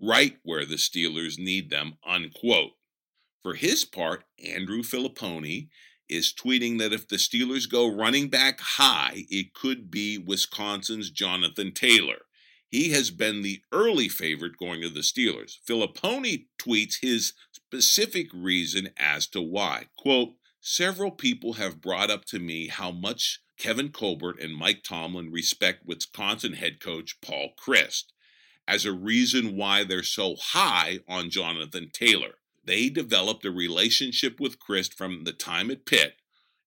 right 0.00 0.36
where 0.42 0.64
the 0.64 0.76
Steelers 0.76 1.38
need 1.38 1.70
them, 1.70 1.94
unquote. 2.06 2.72
For 3.42 3.54
his 3.54 3.84
part, 3.84 4.24
Andrew 4.44 4.82
Fillipponi 4.82 5.68
is 6.08 6.32
tweeting 6.32 6.78
that 6.78 6.92
if 6.92 7.08
the 7.08 7.16
Steelers 7.16 7.68
go 7.68 7.92
running 7.92 8.28
back 8.28 8.60
high, 8.60 9.24
it 9.28 9.52
could 9.54 9.90
be 9.90 10.18
Wisconsin's 10.18 11.10
Jonathan 11.10 11.72
Taylor. 11.72 12.22
He 12.70 12.90
has 12.90 13.10
been 13.10 13.42
the 13.42 13.62
early 13.72 14.08
favorite 14.08 14.58
going 14.58 14.82
to 14.82 14.90
the 14.90 15.00
Steelers. 15.00 15.58
Fillipponi 15.66 16.46
tweets 16.58 16.96
his 17.00 17.32
specific 17.52 18.28
reason 18.34 18.90
as 18.96 19.26
to 19.28 19.40
why. 19.40 19.86
Quote, 19.96 20.34
Several 20.60 21.10
people 21.10 21.54
have 21.54 21.80
brought 21.80 22.10
up 22.10 22.24
to 22.26 22.38
me 22.38 22.68
how 22.68 22.90
much 22.90 23.40
Kevin 23.58 23.90
Colbert 23.90 24.38
and 24.38 24.54
Mike 24.54 24.82
Tomlin 24.82 25.30
respect 25.30 25.86
Wisconsin 25.86 26.54
head 26.54 26.80
coach 26.80 27.20
Paul 27.22 27.50
Chryst 27.58 28.12
as 28.66 28.84
a 28.84 28.92
reason 28.92 29.56
why 29.56 29.82
they're 29.82 30.02
so 30.02 30.36
high 30.36 30.98
on 31.08 31.30
Jonathan 31.30 31.90
Taylor. 31.92 32.34
They 32.62 32.90
developed 32.90 33.46
a 33.46 33.50
relationship 33.50 34.38
with 34.38 34.58
Chryst 34.58 34.92
from 34.92 35.24
the 35.24 35.32
time 35.32 35.70
at 35.70 35.86
Pitt, 35.86 36.16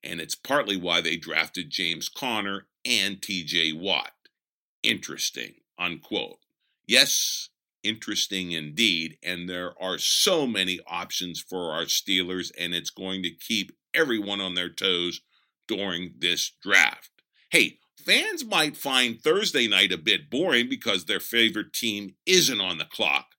and 0.04 0.20
it's 0.20 0.36
partly 0.36 0.76
why 0.76 1.00
they 1.00 1.16
drafted 1.16 1.70
James 1.70 2.10
Conner 2.10 2.66
and 2.84 3.18
TJ 3.22 3.80
Watt. 3.80 4.14
Interesting, 4.82 5.61
unquote. 5.82 6.38
Yes, 6.88 7.50
interesting 7.84 8.52
indeed, 8.52 9.18
and 9.24 9.50
there 9.50 9.74
are 9.82 9.98
so 9.98 10.46
many 10.46 10.80
options 10.88 11.42
for 11.42 11.72
our 11.72 11.86
Steelers, 11.86 12.52
and 12.58 12.74
it's 12.74 12.90
going 12.90 13.24
to 13.24 13.32
keep 13.32 13.72
everyone 13.94 14.40
on 14.40 14.56
their 14.56 14.70
toes 14.70 15.22
during 15.68 16.14
this 16.20 16.52
draft. 16.62 17.10
Hey, 17.50 17.80
fans 17.98 18.46
might 18.46 18.78
find 18.78 19.20
Thursday 19.20 19.68
night 19.68 19.92
a 19.92 19.98
bit 19.98 20.30
boring 20.30 20.70
because 20.70 21.06
their 21.06 21.20
favorite 21.20 21.74
team 21.74 22.16
isn't 22.26 22.62
on 22.62 22.78
the 22.78 22.86
clock 22.86 23.32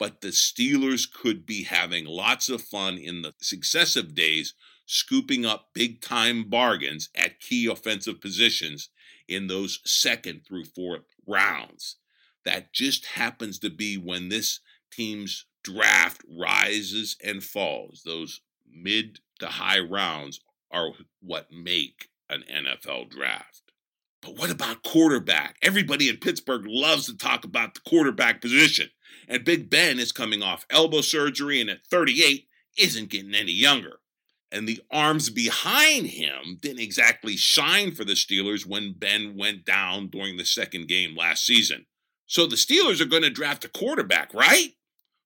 but 0.00 0.22
the 0.22 0.28
Steelers 0.28 1.06
could 1.12 1.44
be 1.44 1.64
having 1.64 2.06
lots 2.06 2.48
of 2.48 2.62
fun 2.62 2.96
in 2.96 3.20
the 3.20 3.34
successive 3.42 4.14
days, 4.14 4.54
scooping 4.86 5.44
up 5.44 5.68
big 5.74 6.00
time 6.00 6.48
bargains 6.48 7.10
at 7.14 7.38
key 7.38 7.66
offensive 7.66 8.18
positions 8.18 8.88
in 9.28 9.46
those 9.46 9.78
second 9.84 10.40
through 10.48 10.64
fourth 10.64 11.04
rounds. 11.30 11.96
That 12.44 12.72
just 12.72 13.06
happens 13.06 13.58
to 13.60 13.70
be 13.70 13.96
when 13.96 14.28
this 14.28 14.60
team's 14.90 15.46
draft 15.62 16.22
rises 16.28 17.16
and 17.22 17.42
falls. 17.42 18.02
Those 18.04 18.40
mid 18.70 19.20
to 19.40 19.46
high 19.46 19.80
rounds 19.80 20.40
are 20.70 20.90
what 21.20 21.52
make 21.52 22.08
an 22.28 22.44
NFL 22.50 23.10
draft. 23.10 23.62
But 24.22 24.36
what 24.36 24.50
about 24.50 24.82
quarterback? 24.82 25.56
Everybody 25.62 26.08
in 26.08 26.18
Pittsburgh 26.18 26.64
loves 26.66 27.06
to 27.06 27.16
talk 27.16 27.44
about 27.44 27.74
the 27.74 27.80
quarterback 27.80 28.40
position. 28.40 28.90
And 29.28 29.44
Big 29.44 29.70
Ben 29.70 29.98
is 29.98 30.12
coming 30.12 30.42
off 30.42 30.66
elbow 30.70 31.00
surgery 31.00 31.60
and 31.60 31.70
at 31.70 31.86
38 31.86 32.46
isn't 32.76 33.10
getting 33.10 33.34
any 33.34 33.52
younger. 33.52 33.99
And 34.52 34.68
the 34.68 34.80
arms 34.90 35.30
behind 35.30 36.08
him 36.08 36.58
didn't 36.60 36.80
exactly 36.80 37.36
shine 37.36 37.92
for 37.92 38.04
the 38.04 38.14
Steelers 38.14 38.66
when 38.66 38.94
Ben 38.94 39.36
went 39.36 39.64
down 39.64 40.08
during 40.08 40.36
the 40.36 40.44
second 40.44 40.88
game 40.88 41.16
last 41.16 41.46
season. 41.46 41.86
So 42.26 42.46
the 42.46 42.56
Steelers 42.56 43.00
are 43.00 43.06
going 43.06 43.22
to 43.22 43.30
draft 43.30 43.64
a 43.64 43.68
quarterback, 43.68 44.34
right? 44.34 44.72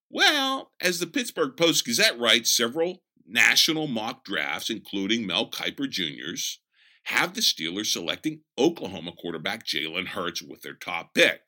Well, 0.09 0.71
as 0.79 0.99
the 0.99 1.07
Pittsburgh 1.07 1.57
Post 1.57 1.85
Gazette 1.85 2.19
writes, 2.19 2.55
several 2.55 3.01
national 3.27 3.87
mock 3.87 4.23
drafts, 4.23 4.69
including 4.69 5.25
Mel 5.25 5.49
Kiper 5.49 5.89
Jr.'s, 5.89 6.59
have 7.05 7.33
the 7.33 7.41
Steelers 7.41 7.87
selecting 7.87 8.41
Oklahoma 8.57 9.11
quarterback 9.11 9.65
Jalen 9.65 10.07
Hurts 10.07 10.41
with 10.41 10.61
their 10.61 10.73
top 10.73 11.13
pick. 11.13 11.41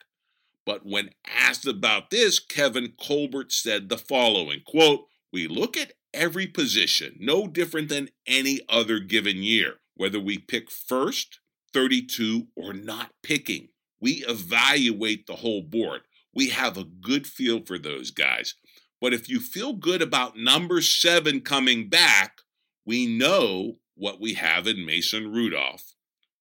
But 0.65 0.85
when 0.85 1.11
asked 1.25 1.65
about 1.65 2.09
this, 2.09 2.39
Kevin 2.39 2.93
Colbert 2.99 3.51
said 3.51 3.89
the 3.89 3.97
following 3.97 4.61
quote, 4.65 5.05
We 5.31 5.47
look 5.47 5.75
at 5.77 5.93
every 6.13 6.47
position, 6.47 7.17
no 7.19 7.47
different 7.47 7.89
than 7.89 8.09
any 8.25 8.61
other 8.69 8.99
given 8.99 9.37
year, 9.43 9.75
whether 9.95 10.19
we 10.19 10.37
pick 10.37 10.71
first, 10.71 11.39
32, 11.73 12.47
or 12.55 12.73
not 12.73 13.11
picking. 13.23 13.69
We 13.99 14.23
evaluate 14.27 15.27
the 15.27 15.37
whole 15.37 15.61
board. 15.61 16.01
We 16.33 16.49
have 16.49 16.77
a 16.77 16.83
good 16.83 17.27
feel 17.27 17.65
for 17.65 17.77
those 17.77 18.11
guys. 18.11 18.55
But 19.01 19.13
if 19.13 19.29
you 19.29 19.39
feel 19.39 19.73
good 19.73 20.01
about 20.01 20.37
number 20.37 20.81
seven 20.81 21.41
coming 21.41 21.89
back, 21.89 22.37
we 22.85 23.05
know 23.05 23.77
what 23.95 24.21
we 24.21 24.35
have 24.35 24.65
in 24.65 24.85
Mason 24.85 25.31
Rudolph. 25.31 25.93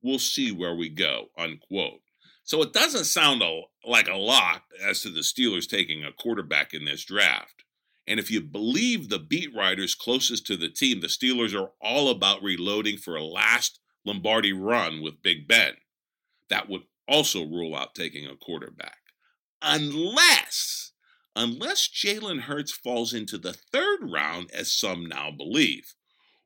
We'll 0.03 0.19
see 0.19 0.53
where 0.53 0.75
we 0.75 0.89
go, 0.89 1.27
unquote. 1.37 2.01
So 2.45 2.63
it 2.63 2.73
doesn't 2.73 3.07
sound 3.07 3.43
like 3.85 4.09
a 4.09 4.17
lot 4.17 4.63
as 4.81 5.01
to 5.03 5.11
the 5.11 5.21
Steelers 5.21 5.69
taking 5.69 6.05
a 6.05 6.13
quarterback 6.13 6.73
in 6.73 6.85
this 6.85 7.05
draft. 7.05 7.65
And 8.07 8.21
if 8.21 8.31
you 8.31 8.41
believe 8.41 9.09
the 9.09 9.19
beat 9.19 9.55
writers 9.55 9.95
closest 9.95 10.47
to 10.47 10.57
the 10.57 10.69
team, 10.69 11.01
the 11.01 11.09
Steelers 11.09 11.61
are 11.61 11.73
all 11.81 12.09
about 12.09 12.43
reloading 12.43 12.99
for 12.99 13.17
a 13.17 13.25
last 13.25 13.81
Lombardi 14.05 14.53
run 14.53 15.03
with 15.03 15.23
Big 15.23 15.49
Ben. 15.49 15.75
That 16.49 16.69
would 16.69 16.83
also 17.09 17.45
rule 17.45 17.75
out 17.75 17.95
taking 17.95 18.27
a 18.27 18.37
quarterback. 18.37 18.99
Unless, 19.61 20.93
unless 21.35 21.89
Jalen 21.89 22.43
Hurts 22.43 22.73
falls 22.73 23.13
into 23.13 23.39
the 23.39 23.53
third 23.53 23.99
round, 24.03 24.51
as 24.53 24.73
some 24.73 25.07
now 25.07 25.31
believe. 25.33 25.95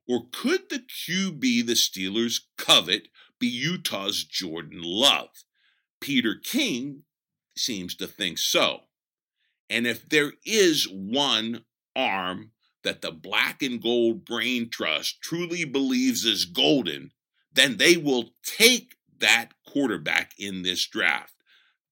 Or 0.07 0.25
could 0.31 0.69
the 0.69 0.79
QB 0.79 1.67
the 1.67 1.73
Steelers 1.73 2.41
covet 2.57 3.09
be 3.39 3.47
Utah's 3.47 4.23
Jordan 4.23 4.81
Love? 4.81 5.29
Peter 5.99 6.35
King 6.35 7.03
seems 7.55 7.95
to 7.95 8.07
think 8.07 8.39
so. 8.39 8.81
And 9.71 9.87
if 9.87 10.07
there 10.09 10.33
is 10.45 10.83
one 10.91 11.63
arm 11.95 12.51
that 12.83 13.01
the 13.01 13.11
black 13.11 13.63
and 13.63 13.81
gold 13.81 14.25
brain 14.25 14.69
trust 14.69 15.21
truly 15.21 15.63
believes 15.63 16.25
is 16.25 16.43
golden, 16.43 17.11
then 17.53 17.77
they 17.77 17.95
will 17.95 18.31
take 18.43 18.95
that 19.19 19.53
quarterback 19.65 20.33
in 20.37 20.63
this 20.63 20.85
draft. 20.85 21.33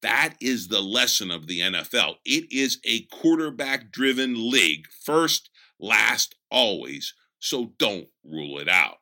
That 0.02 0.36
is 0.42 0.68
the 0.68 0.82
lesson 0.82 1.32
of 1.32 1.48
the 1.48 1.62
NFL. 1.62 2.16
It 2.26 2.52
is 2.52 2.80
a 2.84 3.04
quarterback 3.06 3.92
driven 3.92 4.52
league, 4.52 4.88
first, 5.06 5.50
last, 5.80 6.36
always 6.52 7.14
so 7.40 7.74
don't 7.78 8.10
rule 8.24 8.60
it 8.60 8.68
out. 8.68 8.98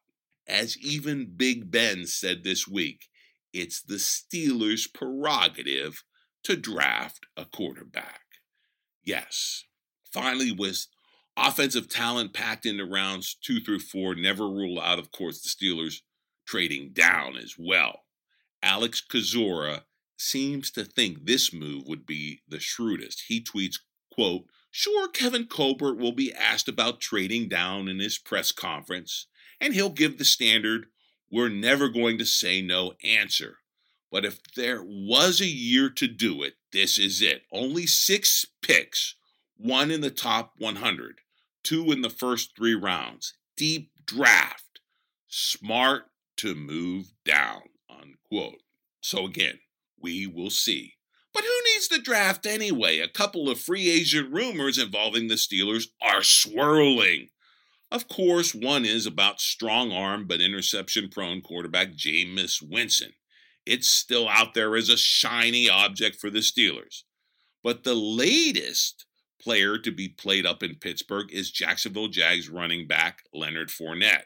As 0.47 0.77
even 0.77 1.33
Big 1.35 1.71
Ben 1.71 2.05
said 2.05 2.43
this 2.43 2.67
week, 2.67 3.09
it's 3.51 3.81
the 3.81 3.95
Steelers' 3.95 4.91
prerogative 4.91 6.03
to 6.43 6.55
draft 6.55 7.25
a 7.35 7.45
quarterback. 7.45 8.21
Yes, 9.07 9.63
finally, 10.11 10.51
with 10.51 10.85
offensive 11.37 11.87
talent 11.87 12.33
packed 12.33 12.65
into 12.65 12.83
rounds 12.83 13.37
two 13.41 13.61
through 13.61 13.79
four, 13.79 14.15
never 14.15 14.43
rule 14.43 14.81
out, 14.81 14.99
of 14.99 15.13
course, 15.13 15.41
the 15.41 15.47
Steelers 15.47 16.01
trading 16.45 16.91
down 16.91 17.37
as 17.37 17.55
well. 17.57 18.03
Alex 18.61 19.01
Kozora 19.01 19.83
seems 20.17 20.71
to 20.71 20.83
think 20.83 21.23
this 21.23 21.53
move 21.53 21.87
would 21.87 22.05
be 22.05 22.41
the 22.49 22.59
shrewdest. 22.59 23.23
He 23.29 23.41
tweets, 23.41 23.79
quote, 24.11 24.43
Sure, 24.71 25.07
Kevin 25.07 25.45
Colbert 25.45 25.95
will 25.95 26.11
be 26.11 26.33
asked 26.33 26.67
about 26.67 26.99
trading 26.99 27.47
down 27.47 27.87
in 27.87 27.99
his 27.99 28.17
press 28.17 28.51
conference, 28.51 29.27
and 29.61 29.73
he'll 29.73 29.89
give 29.89 30.17
the 30.17 30.25
standard, 30.25 30.87
we're 31.31 31.47
never 31.47 31.87
going 31.87 32.17
to 32.17 32.25
say 32.25 32.61
no 32.61 32.91
answer. 33.01 33.59
But 34.11 34.25
if 34.25 34.39
there 34.55 34.81
was 34.83 35.41
a 35.41 35.47
year 35.47 35.89
to 35.89 36.07
do 36.07 36.43
it, 36.43 36.55
this 36.71 36.97
is 36.97 37.21
it. 37.21 37.43
Only 37.51 37.85
six 37.85 38.45
picks, 38.61 39.15
one 39.57 39.91
in 39.91 40.01
the 40.01 40.11
top 40.11 40.53
100, 40.57 41.19
two 41.63 41.91
in 41.91 42.01
the 42.01 42.09
first 42.09 42.55
three 42.55 42.75
rounds. 42.75 43.33
Deep 43.57 43.91
draft. 44.05 44.79
Smart 45.27 46.05
to 46.37 46.55
move 46.55 47.11
down, 47.25 47.63
unquote. 47.89 48.61
So 49.01 49.25
again, 49.25 49.59
we 49.99 50.25
will 50.25 50.49
see. 50.49 50.93
But 51.33 51.43
who 51.43 51.73
needs 51.73 51.87
the 51.87 51.99
draft 51.99 52.45
anyway? 52.45 52.99
A 52.99 53.07
couple 53.07 53.49
of 53.49 53.59
free 53.59 53.89
agent 53.89 54.33
rumors 54.33 54.77
involving 54.77 55.27
the 55.27 55.35
Steelers 55.35 55.87
are 56.01 56.23
swirling. 56.23 57.29
Of 57.91 58.07
course, 58.07 58.55
one 58.55 58.85
is 58.85 59.05
about 59.05 59.39
strong 59.39 59.91
arm 59.91 60.25
but 60.27 60.41
interception 60.41 61.09
prone 61.09 61.41
quarterback 61.41 61.93
Jameis 61.93 62.61
Winston. 62.61 63.13
It's 63.67 63.89
still 63.89 64.29
out 64.29 64.53
there 64.53 64.77
as 64.77 64.87
a 64.87 64.95
shiny 64.95 65.69
object 65.69 66.21
for 66.21 66.29
the 66.29 66.39
Steelers. 66.39 67.03
But 67.63 67.83
the 67.83 67.95
latest 67.95 69.05
player 69.41 69.77
to 69.77 69.91
be 69.91 70.07
played 70.07 70.45
up 70.45 70.63
in 70.63 70.75
Pittsburgh 70.75 71.31
is 71.33 71.51
Jacksonville 71.51 72.07
Jags 72.07 72.49
running 72.49 72.87
back 72.87 73.23
Leonard 73.33 73.67
Fournette. 73.67 74.23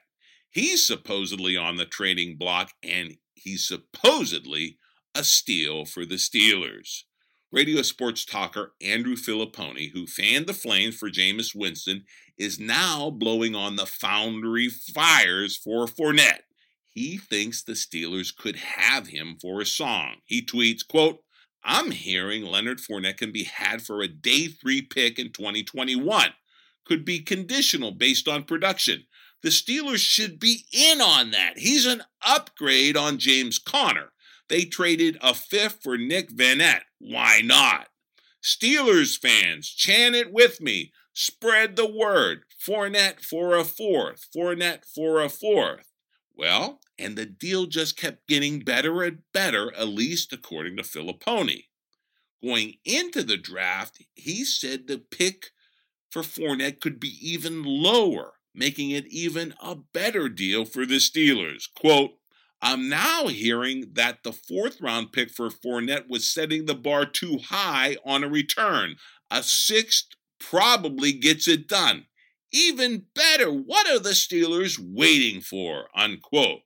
He's 0.51 0.85
supposedly 0.85 1.57
on 1.57 1.77
the 1.77 1.85
trading 1.85 2.37
block 2.37 2.71
and 2.83 3.17
he's 3.33 3.67
supposedly 3.67 4.77
a 5.15 5.23
steal 5.23 5.85
for 5.85 6.05
the 6.05 6.15
Steelers. 6.15 7.03
Radio 7.51 7.81
sports 7.81 8.23
talker 8.23 8.73
Andrew 8.79 9.15
Fillipponi, 9.15 9.91
who 9.91 10.05
fanned 10.05 10.45
the 10.45 10.53
flames 10.53 10.95
for 10.95 11.09
Jameis 11.09 11.55
Winston, 11.55 12.05
is 12.37 12.59
now 12.59 13.09
blowing 13.09 13.55
on 13.55 13.75
the 13.75 13.87
foundry 13.87 14.69
fires 14.69 15.57
for 15.57 15.87
Fournette. 15.87 16.41
He 16.91 17.17
thinks 17.17 17.63
the 17.63 17.73
Steelers 17.73 18.35
could 18.35 18.57
have 18.57 19.07
him 19.07 19.37
for 19.41 19.61
a 19.61 19.65
song. 19.65 20.17
He 20.25 20.41
tweets, 20.41 20.85
quote, 20.85 21.23
I'm 21.63 21.91
hearing 21.91 22.43
Leonard 22.43 22.79
Fournette 22.79 23.17
can 23.17 23.31
be 23.31 23.43
had 23.45 23.81
for 23.81 24.01
a 24.01 24.07
day 24.07 24.47
three 24.47 24.81
pick 24.81 25.17
in 25.17 25.31
2021. 25.31 26.33
Could 26.85 27.05
be 27.05 27.19
conditional 27.19 27.91
based 27.91 28.27
on 28.27 28.43
production. 28.43 29.05
The 29.43 29.49
Steelers 29.49 29.99
should 29.99 30.39
be 30.39 30.65
in 30.73 31.01
on 31.01 31.31
that. 31.31 31.57
He's 31.57 31.85
an 31.85 32.03
upgrade 32.25 32.97
on 32.97 33.19
James 33.19 33.57
Conner. 33.57 34.11
They 34.49 34.65
traded 34.65 35.17
a 35.21 35.33
fifth 35.33 35.79
for 35.83 35.97
Nick 35.97 36.29
Vannett. 36.31 36.81
Why 36.99 37.41
not? 37.41 37.87
Steelers 38.43 39.17
fans, 39.17 39.69
chant 39.69 40.15
it 40.15 40.33
with 40.33 40.59
me. 40.59 40.91
Spread 41.13 41.75
the 41.75 41.89
word. 41.89 42.43
Fournette 42.67 43.21
for 43.21 43.55
a 43.55 43.63
fourth. 43.63 44.27
Fournette 44.35 44.83
for 44.85 45.21
a 45.21 45.29
fourth. 45.29 45.90
Well, 46.35 46.81
and 46.97 47.17
the 47.17 47.25
deal 47.25 47.65
just 47.65 47.97
kept 47.97 48.27
getting 48.27 48.59
better 48.59 49.03
and 49.03 49.19
better, 49.33 49.73
at 49.75 49.87
least 49.87 50.33
according 50.33 50.77
to 50.77 50.83
Fillipponi. 50.83 51.65
Going 52.43 52.75
into 52.85 53.23
the 53.23 53.37
draft, 53.37 54.01
he 54.13 54.43
said 54.43 54.87
the 54.87 54.97
pick 54.97 55.51
for 56.09 56.21
Fournette 56.23 56.79
could 56.79 56.99
be 56.99 57.17
even 57.21 57.63
lower, 57.63 58.33
making 58.53 58.91
it 58.91 59.05
even 59.07 59.53
a 59.61 59.75
better 59.75 60.27
deal 60.29 60.65
for 60.65 60.85
the 60.85 60.95
Steelers. 60.95 61.67
Quote, 61.73 62.11
I'm 62.61 62.89
now 62.89 63.27
hearing 63.27 63.93
that 63.93 64.23
the 64.23 64.33
fourth 64.33 64.81
round 64.81 65.11
pick 65.11 65.31
for 65.31 65.49
Fournette 65.49 66.07
was 66.09 66.27
setting 66.27 66.65
the 66.65 66.75
bar 66.75 67.05
too 67.05 67.39
high 67.39 67.97
on 68.05 68.23
a 68.23 68.29
return. 68.29 68.97
A 69.31 69.41
sixth 69.41 70.07
probably 70.39 71.11
gets 71.13 71.47
it 71.47 71.67
done. 71.67 72.05
Even 72.51 73.05
better, 73.15 73.51
what 73.51 73.89
are 73.89 73.99
the 73.99 74.09
Steelers 74.09 74.77
waiting 74.79 75.41
for? 75.41 75.87
Unquote. 75.95 76.61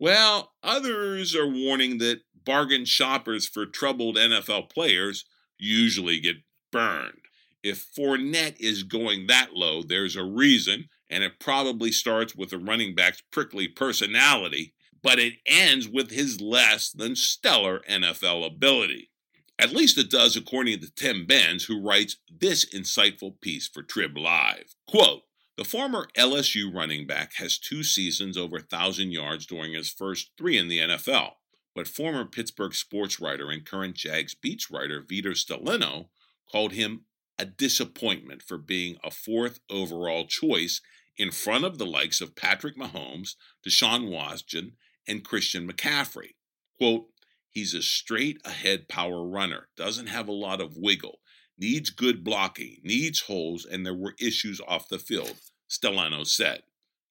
Well, 0.00 0.52
others 0.62 1.34
are 1.34 1.48
warning 1.48 1.98
that 1.98 2.22
bargain 2.44 2.84
shoppers 2.84 3.46
for 3.46 3.66
troubled 3.66 4.16
NFL 4.16 4.70
players 4.70 5.24
usually 5.58 6.20
get 6.20 6.36
burned. 6.72 7.20
If 7.62 7.86
Fournette 7.96 8.58
is 8.60 8.84
going 8.84 9.26
that 9.26 9.54
low, 9.54 9.82
there's 9.82 10.16
a 10.16 10.24
reason, 10.24 10.88
and 11.10 11.24
it 11.24 11.40
probably 11.40 11.90
starts 11.90 12.34
with 12.34 12.50
the 12.50 12.58
running 12.58 12.94
back's 12.94 13.22
prickly 13.32 13.68
personality, 13.68 14.74
but 15.02 15.18
it 15.18 15.34
ends 15.46 15.88
with 15.88 16.10
his 16.10 16.40
less 16.40 16.90
than 16.90 17.16
stellar 17.16 17.80
NFL 17.88 18.46
ability. 18.46 19.10
At 19.58 19.72
least 19.72 19.98
it 19.98 20.10
does, 20.10 20.36
according 20.36 20.80
to 20.80 20.94
Tim 20.94 21.26
Benz, 21.26 21.64
who 21.64 21.82
writes 21.82 22.16
this 22.30 22.64
insightful 22.64 23.40
piece 23.40 23.66
for 23.66 23.82
Trib 23.82 24.16
Live. 24.16 24.76
Quote, 24.86 25.22
the 25.58 25.64
former 25.64 26.06
LSU 26.16 26.72
running 26.72 27.04
back 27.04 27.34
has 27.34 27.58
two 27.58 27.82
seasons 27.82 28.38
over 28.38 28.58
1,000 28.58 29.10
yards 29.10 29.44
during 29.44 29.72
his 29.72 29.90
first 29.90 30.30
three 30.38 30.56
in 30.56 30.68
the 30.68 30.78
NFL. 30.78 31.32
But 31.74 31.88
former 31.88 32.24
Pittsburgh 32.24 32.72
sports 32.72 33.18
writer 33.18 33.50
and 33.50 33.66
current 33.66 33.96
Jags 33.96 34.36
beats 34.36 34.70
writer 34.70 35.04
Vito 35.06 35.30
Stellino 35.30 36.10
called 36.48 36.74
him 36.74 37.06
a 37.40 37.44
disappointment 37.44 38.40
for 38.40 38.56
being 38.56 38.98
a 39.02 39.10
fourth 39.10 39.58
overall 39.68 40.26
choice 40.26 40.80
in 41.16 41.32
front 41.32 41.64
of 41.64 41.78
the 41.78 41.86
likes 41.86 42.20
of 42.20 42.36
Patrick 42.36 42.76
Mahomes, 42.76 43.34
Deshaun 43.66 44.08
Watson, 44.08 44.76
and 45.08 45.24
Christian 45.24 45.68
McCaffrey. 45.68 46.36
Quote, 46.78 47.08
he's 47.50 47.74
a 47.74 47.82
straight 47.82 48.38
ahead 48.44 48.88
power 48.88 49.26
runner, 49.26 49.66
doesn't 49.76 50.06
have 50.06 50.28
a 50.28 50.32
lot 50.32 50.60
of 50.60 50.76
wiggle, 50.76 51.18
needs 51.58 51.90
good 51.90 52.22
blocking, 52.22 52.76
needs 52.84 53.22
holes, 53.22 53.64
and 53.64 53.84
there 53.84 53.92
were 53.92 54.14
issues 54.20 54.60
off 54.68 54.88
the 54.88 55.00
field, 55.00 55.34
Stellino 55.68 56.26
said. 56.26 56.62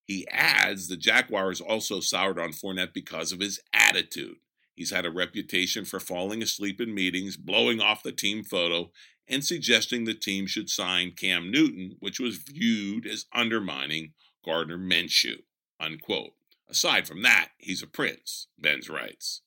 He 0.03 0.27
adds 0.29 0.87
the 0.87 0.97
Jaguars 0.97 1.59
also 1.59 1.99
soured 1.99 2.39
on 2.39 2.51
Fournette 2.51 2.93
because 2.93 3.31
of 3.31 3.39
his 3.39 3.59
attitude. 3.73 4.37
He's 4.73 4.91
had 4.91 5.05
a 5.05 5.11
reputation 5.11 5.85
for 5.85 5.99
falling 5.99 6.41
asleep 6.41 6.79
in 6.79 6.93
meetings, 6.93 7.35
blowing 7.35 7.81
off 7.81 8.03
the 8.03 8.11
team 8.11 8.43
photo, 8.43 8.91
and 9.27 9.43
suggesting 9.43 10.05
the 10.05 10.13
team 10.13 10.47
should 10.47 10.69
sign 10.69 11.11
Cam 11.11 11.51
Newton, 11.51 11.97
which 11.99 12.19
was 12.19 12.37
viewed 12.37 13.05
as 13.05 13.25
undermining 13.33 14.13
Gardner 14.45 14.77
Minshew. 14.77 15.41
Unquote. 15.79 16.33
Aside 16.69 17.07
from 17.07 17.21
that, 17.23 17.49
he's 17.57 17.83
a 17.83 17.87
prince, 17.87 18.47
Benz 18.57 18.89
writes. 18.89 19.41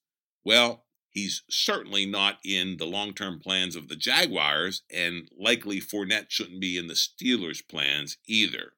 Well, 0.44 0.84
He's 1.10 1.42
certainly 1.50 2.06
not 2.06 2.38
in 2.44 2.76
the 2.76 2.86
long 2.86 3.14
term 3.14 3.40
plans 3.40 3.74
of 3.74 3.88
the 3.88 3.96
Jaguars, 3.96 4.82
and 4.88 5.28
likely 5.36 5.80
Fournette 5.80 6.30
shouldn't 6.30 6.60
be 6.60 6.78
in 6.78 6.86
the 6.86 6.94
Steelers' 6.94 7.66
plans 7.66 8.16
either. 8.26 8.74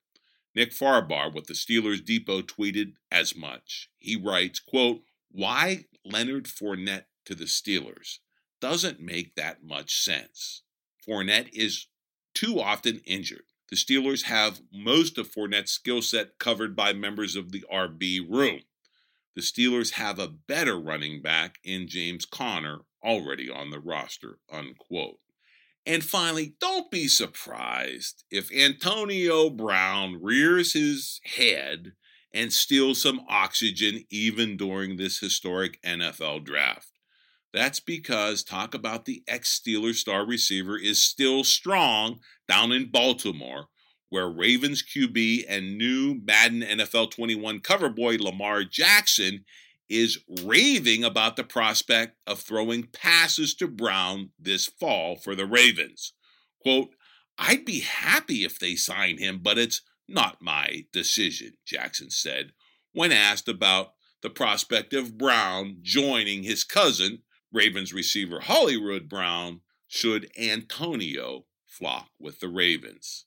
Nick 0.54 0.72
Farabaugh 0.72 1.34
with 1.34 1.46
the 1.46 1.54
Steelers 1.54 2.04
Depot 2.04 2.42
tweeted 2.42 2.94
as 3.10 3.34
much. 3.34 3.88
He 3.98 4.16
writes, 4.16 4.60
quote, 4.60 5.02
Why 5.30 5.86
Leonard 6.04 6.44
Fournette 6.46 7.06
to 7.24 7.34
the 7.34 7.44
Steelers? 7.44 8.18
Doesn't 8.60 9.00
make 9.00 9.34
that 9.34 9.64
much 9.64 9.98
sense. 10.02 10.62
Fournette 11.06 11.48
is 11.52 11.86
too 12.34 12.60
often 12.60 13.00
injured. 13.06 13.44
The 13.70 13.76
Steelers 13.76 14.24
have 14.24 14.60
most 14.70 15.16
of 15.16 15.32
Fournette's 15.32 15.72
skill 15.72 16.02
set 16.02 16.38
covered 16.38 16.76
by 16.76 16.92
members 16.92 17.34
of 17.36 17.52
the 17.52 17.64
RB 17.72 18.20
room. 18.28 18.60
The 19.34 19.40
Steelers 19.40 19.92
have 19.92 20.18
a 20.18 20.28
better 20.28 20.78
running 20.78 21.22
back 21.22 21.58
in 21.64 21.88
James 21.88 22.26
Conner 22.26 22.80
already 23.02 23.48
on 23.48 23.70
the 23.70 23.80
roster, 23.80 24.38
unquote. 24.50 25.18
And 25.84 26.04
finally, 26.04 26.54
don't 26.60 26.90
be 26.90 27.08
surprised 27.08 28.24
if 28.30 28.52
Antonio 28.52 29.50
Brown 29.50 30.20
rears 30.22 30.74
his 30.74 31.20
head 31.24 31.92
and 32.32 32.52
steals 32.52 33.02
some 33.02 33.20
oxygen 33.28 34.04
even 34.08 34.56
during 34.56 34.96
this 34.96 35.18
historic 35.18 35.80
NFL 35.82 36.44
draft. 36.44 36.88
That's 37.52 37.80
because 37.80 38.42
talk 38.44 38.74
about 38.74 39.04
the 39.04 39.22
ex 39.28 39.60
Steeler 39.60 39.94
star 39.94 40.24
receiver 40.24 40.78
is 40.78 41.02
still 41.02 41.44
strong 41.44 42.20
down 42.48 42.72
in 42.72 42.90
Baltimore, 42.90 43.66
where 44.08 44.28
Ravens 44.28 44.82
QB 44.82 45.44
and 45.48 45.76
new 45.76 46.20
Madden 46.24 46.62
NFL 46.62 47.10
21 47.10 47.60
cover 47.60 47.90
boy 47.90 48.16
Lamar 48.18 48.64
Jackson 48.64 49.44
is 49.92 50.18
raving 50.42 51.04
about 51.04 51.36
the 51.36 51.44
prospect 51.44 52.16
of 52.26 52.40
throwing 52.40 52.84
passes 52.84 53.54
to 53.54 53.68
Brown 53.68 54.30
this 54.38 54.66
fall 54.66 55.16
for 55.16 55.34
the 55.34 55.46
Ravens. 55.46 56.12
Quote, 56.60 56.94
I'd 57.38 57.64
be 57.64 57.80
happy 57.80 58.44
if 58.44 58.58
they 58.58 58.74
sign 58.74 59.18
him, 59.18 59.40
but 59.42 59.58
it's 59.58 59.82
not 60.08 60.42
my 60.42 60.86
decision, 60.92 61.52
Jackson 61.64 62.10
said 62.10 62.52
when 62.92 63.12
asked 63.12 63.48
about 63.48 63.94
the 64.22 64.30
prospect 64.30 64.94
of 64.94 65.18
Brown 65.18 65.78
joining 65.82 66.42
his 66.42 66.64
cousin, 66.64 67.22
Ravens 67.52 67.92
receiver 67.92 68.40
Hollywood 68.40 69.08
Brown, 69.08 69.60
should 69.88 70.30
Antonio 70.38 71.44
flock 71.66 72.08
with 72.18 72.40
the 72.40 72.48
Ravens. 72.48 73.26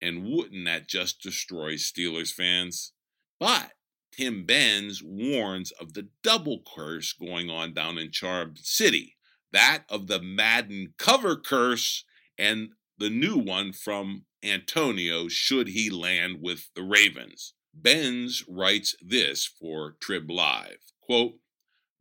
And 0.00 0.24
wouldn't 0.24 0.64
that 0.66 0.88
just 0.88 1.22
destroy 1.22 1.74
Steelers 1.74 2.32
fans? 2.32 2.92
But 3.40 3.72
Tim 4.18 4.44
Benz 4.44 5.00
warns 5.00 5.70
of 5.70 5.94
the 5.94 6.08
double 6.24 6.62
curse 6.74 7.12
going 7.12 7.50
on 7.50 7.72
down 7.72 7.98
in 7.98 8.10
Charm 8.10 8.54
City 8.56 9.16
that 9.52 9.84
of 9.88 10.08
the 10.08 10.20
Madden 10.20 10.92
cover 10.98 11.36
curse 11.36 12.04
and 12.36 12.70
the 12.98 13.10
new 13.10 13.38
one 13.38 13.72
from 13.72 14.24
Antonio 14.42 15.28
should 15.28 15.68
he 15.68 15.88
land 15.88 16.38
with 16.40 16.68
the 16.74 16.82
Ravens. 16.82 17.54
Benz 17.72 18.44
writes 18.48 18.96
this 19.00 19.46
for 19.46 19.94
Trib 20.00 20.28
Live 20.28 20.88
quote, 21.08 21.34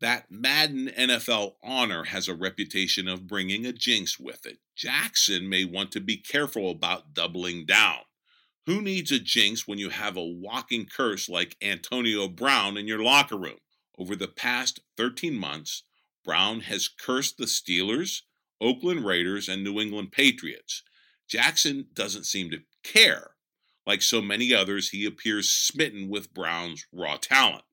that 0.02 0.26
Madden 0.30 0.88
NFL 0.98 1.54
honor 1.64 2.06
has 2.06 2.28
a 2.28 2.36
reputation 2.36 3.08
of 3.08 3.28
bringing 3.28 3.66
a 3.66 3.72
jinx 3.72 4.20
with 4.20 4.46
it. 4.46 4.58
Jackson 4.76 5.48
may 5.48 5.66
want 5.66 5.92
to 5.92 6.00
be 6.00 6.18
careful 6.18 6.70
about 6.70 7.14
doubling 7.14 7.66
down. 7.66 8.00
Who 8.68 8.82
needs 8.82 9.14
a 9.14 9.20
jinx 9.20 9.66
when 9.66 9.80
you 9.80 9.92
have 9.92 10.18
a 10.18 10.26
walking 10.26 10.88
curse 10.88 11.30
like 11.30 11.56
Antonio 11.62 12.28
Brown 12.28 12.76
in 12.76 12.86
your 12.86 13.02
locker 13.02 13.38
room? 13.38 13.60
Over 13.98 14.14
the 14.14 14.28
past 14.28 14.82
13 14.98 15.36
months, 15.36 15.84
Brown 16.26 16.60
has 16.60 16.90
cursed 16.90 17.38
the 17.38 17.46
Steelers, 17.46 18.24
Oakland 18.60 19.06
Raiders, 19.06 19.48
and 19.48 19.64
New 19.64 19.80
England 19.80 20.12
Patriots. 20.12 20.84
Jackson 21.30 21.88
doesn't 21.94 22.26
seem 22.26 22.52
to 22.52 22.60
care. 22.84 23.32
Like 23.86 24.02
so 24.02 24.22
many 24.22 24.54
others, 24.54 24.90
he 24.90 25.06
appears 25.06 25.50
smitten 25.50 26.10
with 26.10 26.34
Brown's 26.34 26.86
raw 26.92 27.16
talent. 27.16 27.64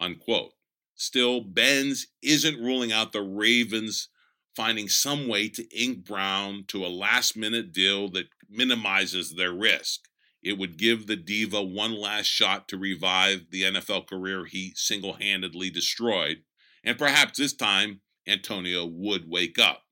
Unquote. 0.00 0.54
Still, 0.94 1.42
Benz 1.42 2.06
isn't 2.22 2.58
ruling 2.58 2.90
out 2.90 3.12
the 3.12 3.20
Ravens 3.20 4.08
finding 4.56 4.88
some 4.88 5.28
way 5.28 5.50
to 5.50 5.78
ink 5.78 6.06
Brown 6.06 6.64
to 6.68 6.86
a 6.86 6.88
last 6.88 7.36
minute 7.36 7.70
deal 7.70 8.08
that 8.12 8.28
minimizes 8.48 9.34
their 9.34 9.52
risk. 9.52 10.08
It 10.42 10.58
would 10.58 10.76
give 10.76 11.06
the 11.06 11.16
Diva 11.16 11.62
one 11.62 11.94
last 11.94 12.26
shot 12.26 12.68
to 12.68 12.76
revive 12.76 13.50
the 13.50 13.62
NFL 13.62 14.08
career 14.08 14.44
he 14.44 14.72
single 14.74 15.14
handedly 15.14 15.70
destroyed, 15.70 16.42
and 16.82 16.98
perhaps 16.98 17.38
this 17.38 17.52
time 17.52 18.00
Antonio 18.26 18.84
would 18.84 19.28
wake 19.28 19.58
up. 19.58 19.84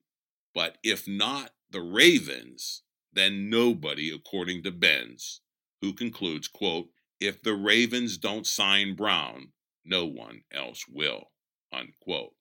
But 0.55 0.79
if 0.83 1.07
not 1.07 1.53
the 1.71 1.81
Ravens, 1.81 2.83
then 3.13 3.49
nobody, 3.49 4.11
according 4.11 4.65
to 4.65 4.71
Benz, 4.71 5.41
who 5.81 5.93
concludes, 5.93 6.49
quote, 6.49 6.89
if 7.21 7.43
the 7.43 7.55
Ravens 7.55 8.19
don't 8.19 8.47
sign 8.47 8.97
Brown, 8.97 9.53
no 9.85 10.07
one 10.07 10.43
else 10.53 10.85
will, 10.89 11.31
unquote. 11.73 12.35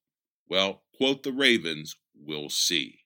Well, 0.48 0.84
quote 0.96 1.24
the 1.24 1.32
Ravens, 1.32 1.96
we'll 2.16 2.50
see. 2.50 2.99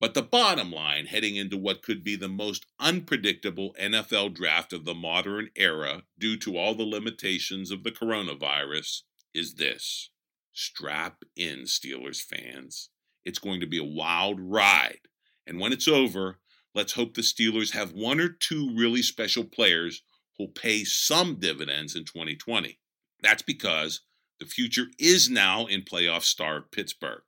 But 0.00 0.14
the 0.14 0.22
bottom 0.22 0.70
line, 0.70 1.06
heading 1.06 1.34
into 1.34 1.56
what 1.56 1.82
could 1.82 2.04
be 2.04 2.14
the 2.14 2.28
most 2.28 2.66
unpredictable 2.78 3.74
NFL 3.80 4.34
draft 4.34 4.72
of 4.72 4.84
the 4.84 4.94
modern 4.94 5.50
era 5.56 6.04
due 6.18 6.36
to 6.38 6.56
all 6.56 6.74
the 6.74 6.84
limitations 6.84 7.72
of 7.72 7.82
the 7.82 7.90
coronavirus, 7.90 9.02
is 9.34 9.54
this. 9.54 10.10
Strap 10.52 11.24
in, 11.36 11.64
Steelers 11.64 12.22
fans. 12.22 12.90
It's 13.24 13.40
going 13.40 13.60
to 13.60 13.66
be 13.66 13.78
a 13.78 13.84
wild 13.84 14.38
ride. 14.40 15.00
And 15.46 15.58
when 15.58 15.72
it's 15.72 15.88
over, 15.88 16.38
let's 16.74 16.92
hope 16.92 17.14
the 17.14 17.22
Steelers 17.22 17.72
have 17.72 17.92
one 17.92 18.20
or 18.20 18.28
two 18.28 18.72
really 18.76 19.02
special 19.02 19.44
players 19.44 20.02
who'll 20.36 20.48
pay 20.48 20.84
some 20.84 21.40
dividends 21.40 21.96
in 21.96 22.04
2020. 22.04 22.78
That's 23.20 23.42
because 23.42 24.02
the 24.38 24.46
future 24.46 24.86
is 24.98 25.28
now 25.28 25.66
in 25.66 25.82
playoff 25.82 26.22
star 26.22 26.62
Pittsburgh. 26.62 27.22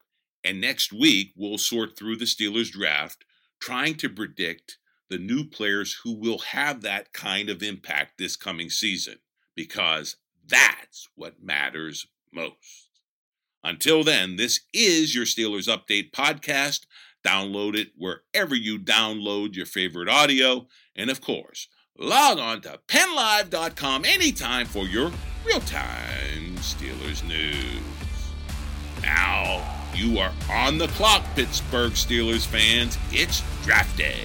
And 0.45 0.61
next 0.61 0.93
week, 0.93 1.33
we'll 1.37 1.59
sort 1.59 1.97
through 1.97 2.17
the 2.17 2.25
Steelers 2.25 2.71
draft, 2.71 3.25
trying 3.61 3.97
to 3.97 4.09
predict 4.09 4.79
the 5.09 5.19
new 5.19 5.45
players 5.45 5.99
who 6.05 6.15
will 6.15 6.39
have 6.39 6.83
that 6.83 7.13
kind 7.13 7.51
of 7.51 7.63
impact 7.63 8.17
this 8.17 8.37
coming 8.37 8.71
season, 8.71 9.19
because 9.55 10.17
that's 10.47 11.09
what 11.15 11.43
matters 11.43 12.07
most. 12.33 12.89
Until 13.63 14.03
then, 14.03 14.37
this 14.37 14.61
is 14.73 15.15
your 15.15 15.27
Steelers 15.27 15.69
Update 15.69 16.13
podcast. 16.13 16.87
Download 17.27 17.77
it 17.77 17.89
wherever 17.97 18.55
you 18.55 18.79
download 18.79 19.55
your 19.55 19.67
favorite 19.67 20.09
audio. 20.09 20.67
And 20.97 21.11
of 21.11 21.21
course, 21.21 21.69
log 21.99 22.39
on 22.39 22.63
to 22.63 22.81
pennlive.com 22.89 24.07
anytime 24.07 24.67
for 24.67 24.85
your 24.85 25.13
real 25.45 25.61
time 25.61 26.57
Steelers 26.57 27.27
news. 27.27 27.83
Now, 29.03 29.80
you 29.95 30.19
are 30.19 30.33
on 30.51 30.79
the 30.79 30.89
clock, 30.89 31.25
Pittsburgh 31.35 31.93
Steelers 31.93 32.47
fans. 32.47 32.99
It's 33.13 33.43
draft 33.65 33.97
day. 33.97 34.23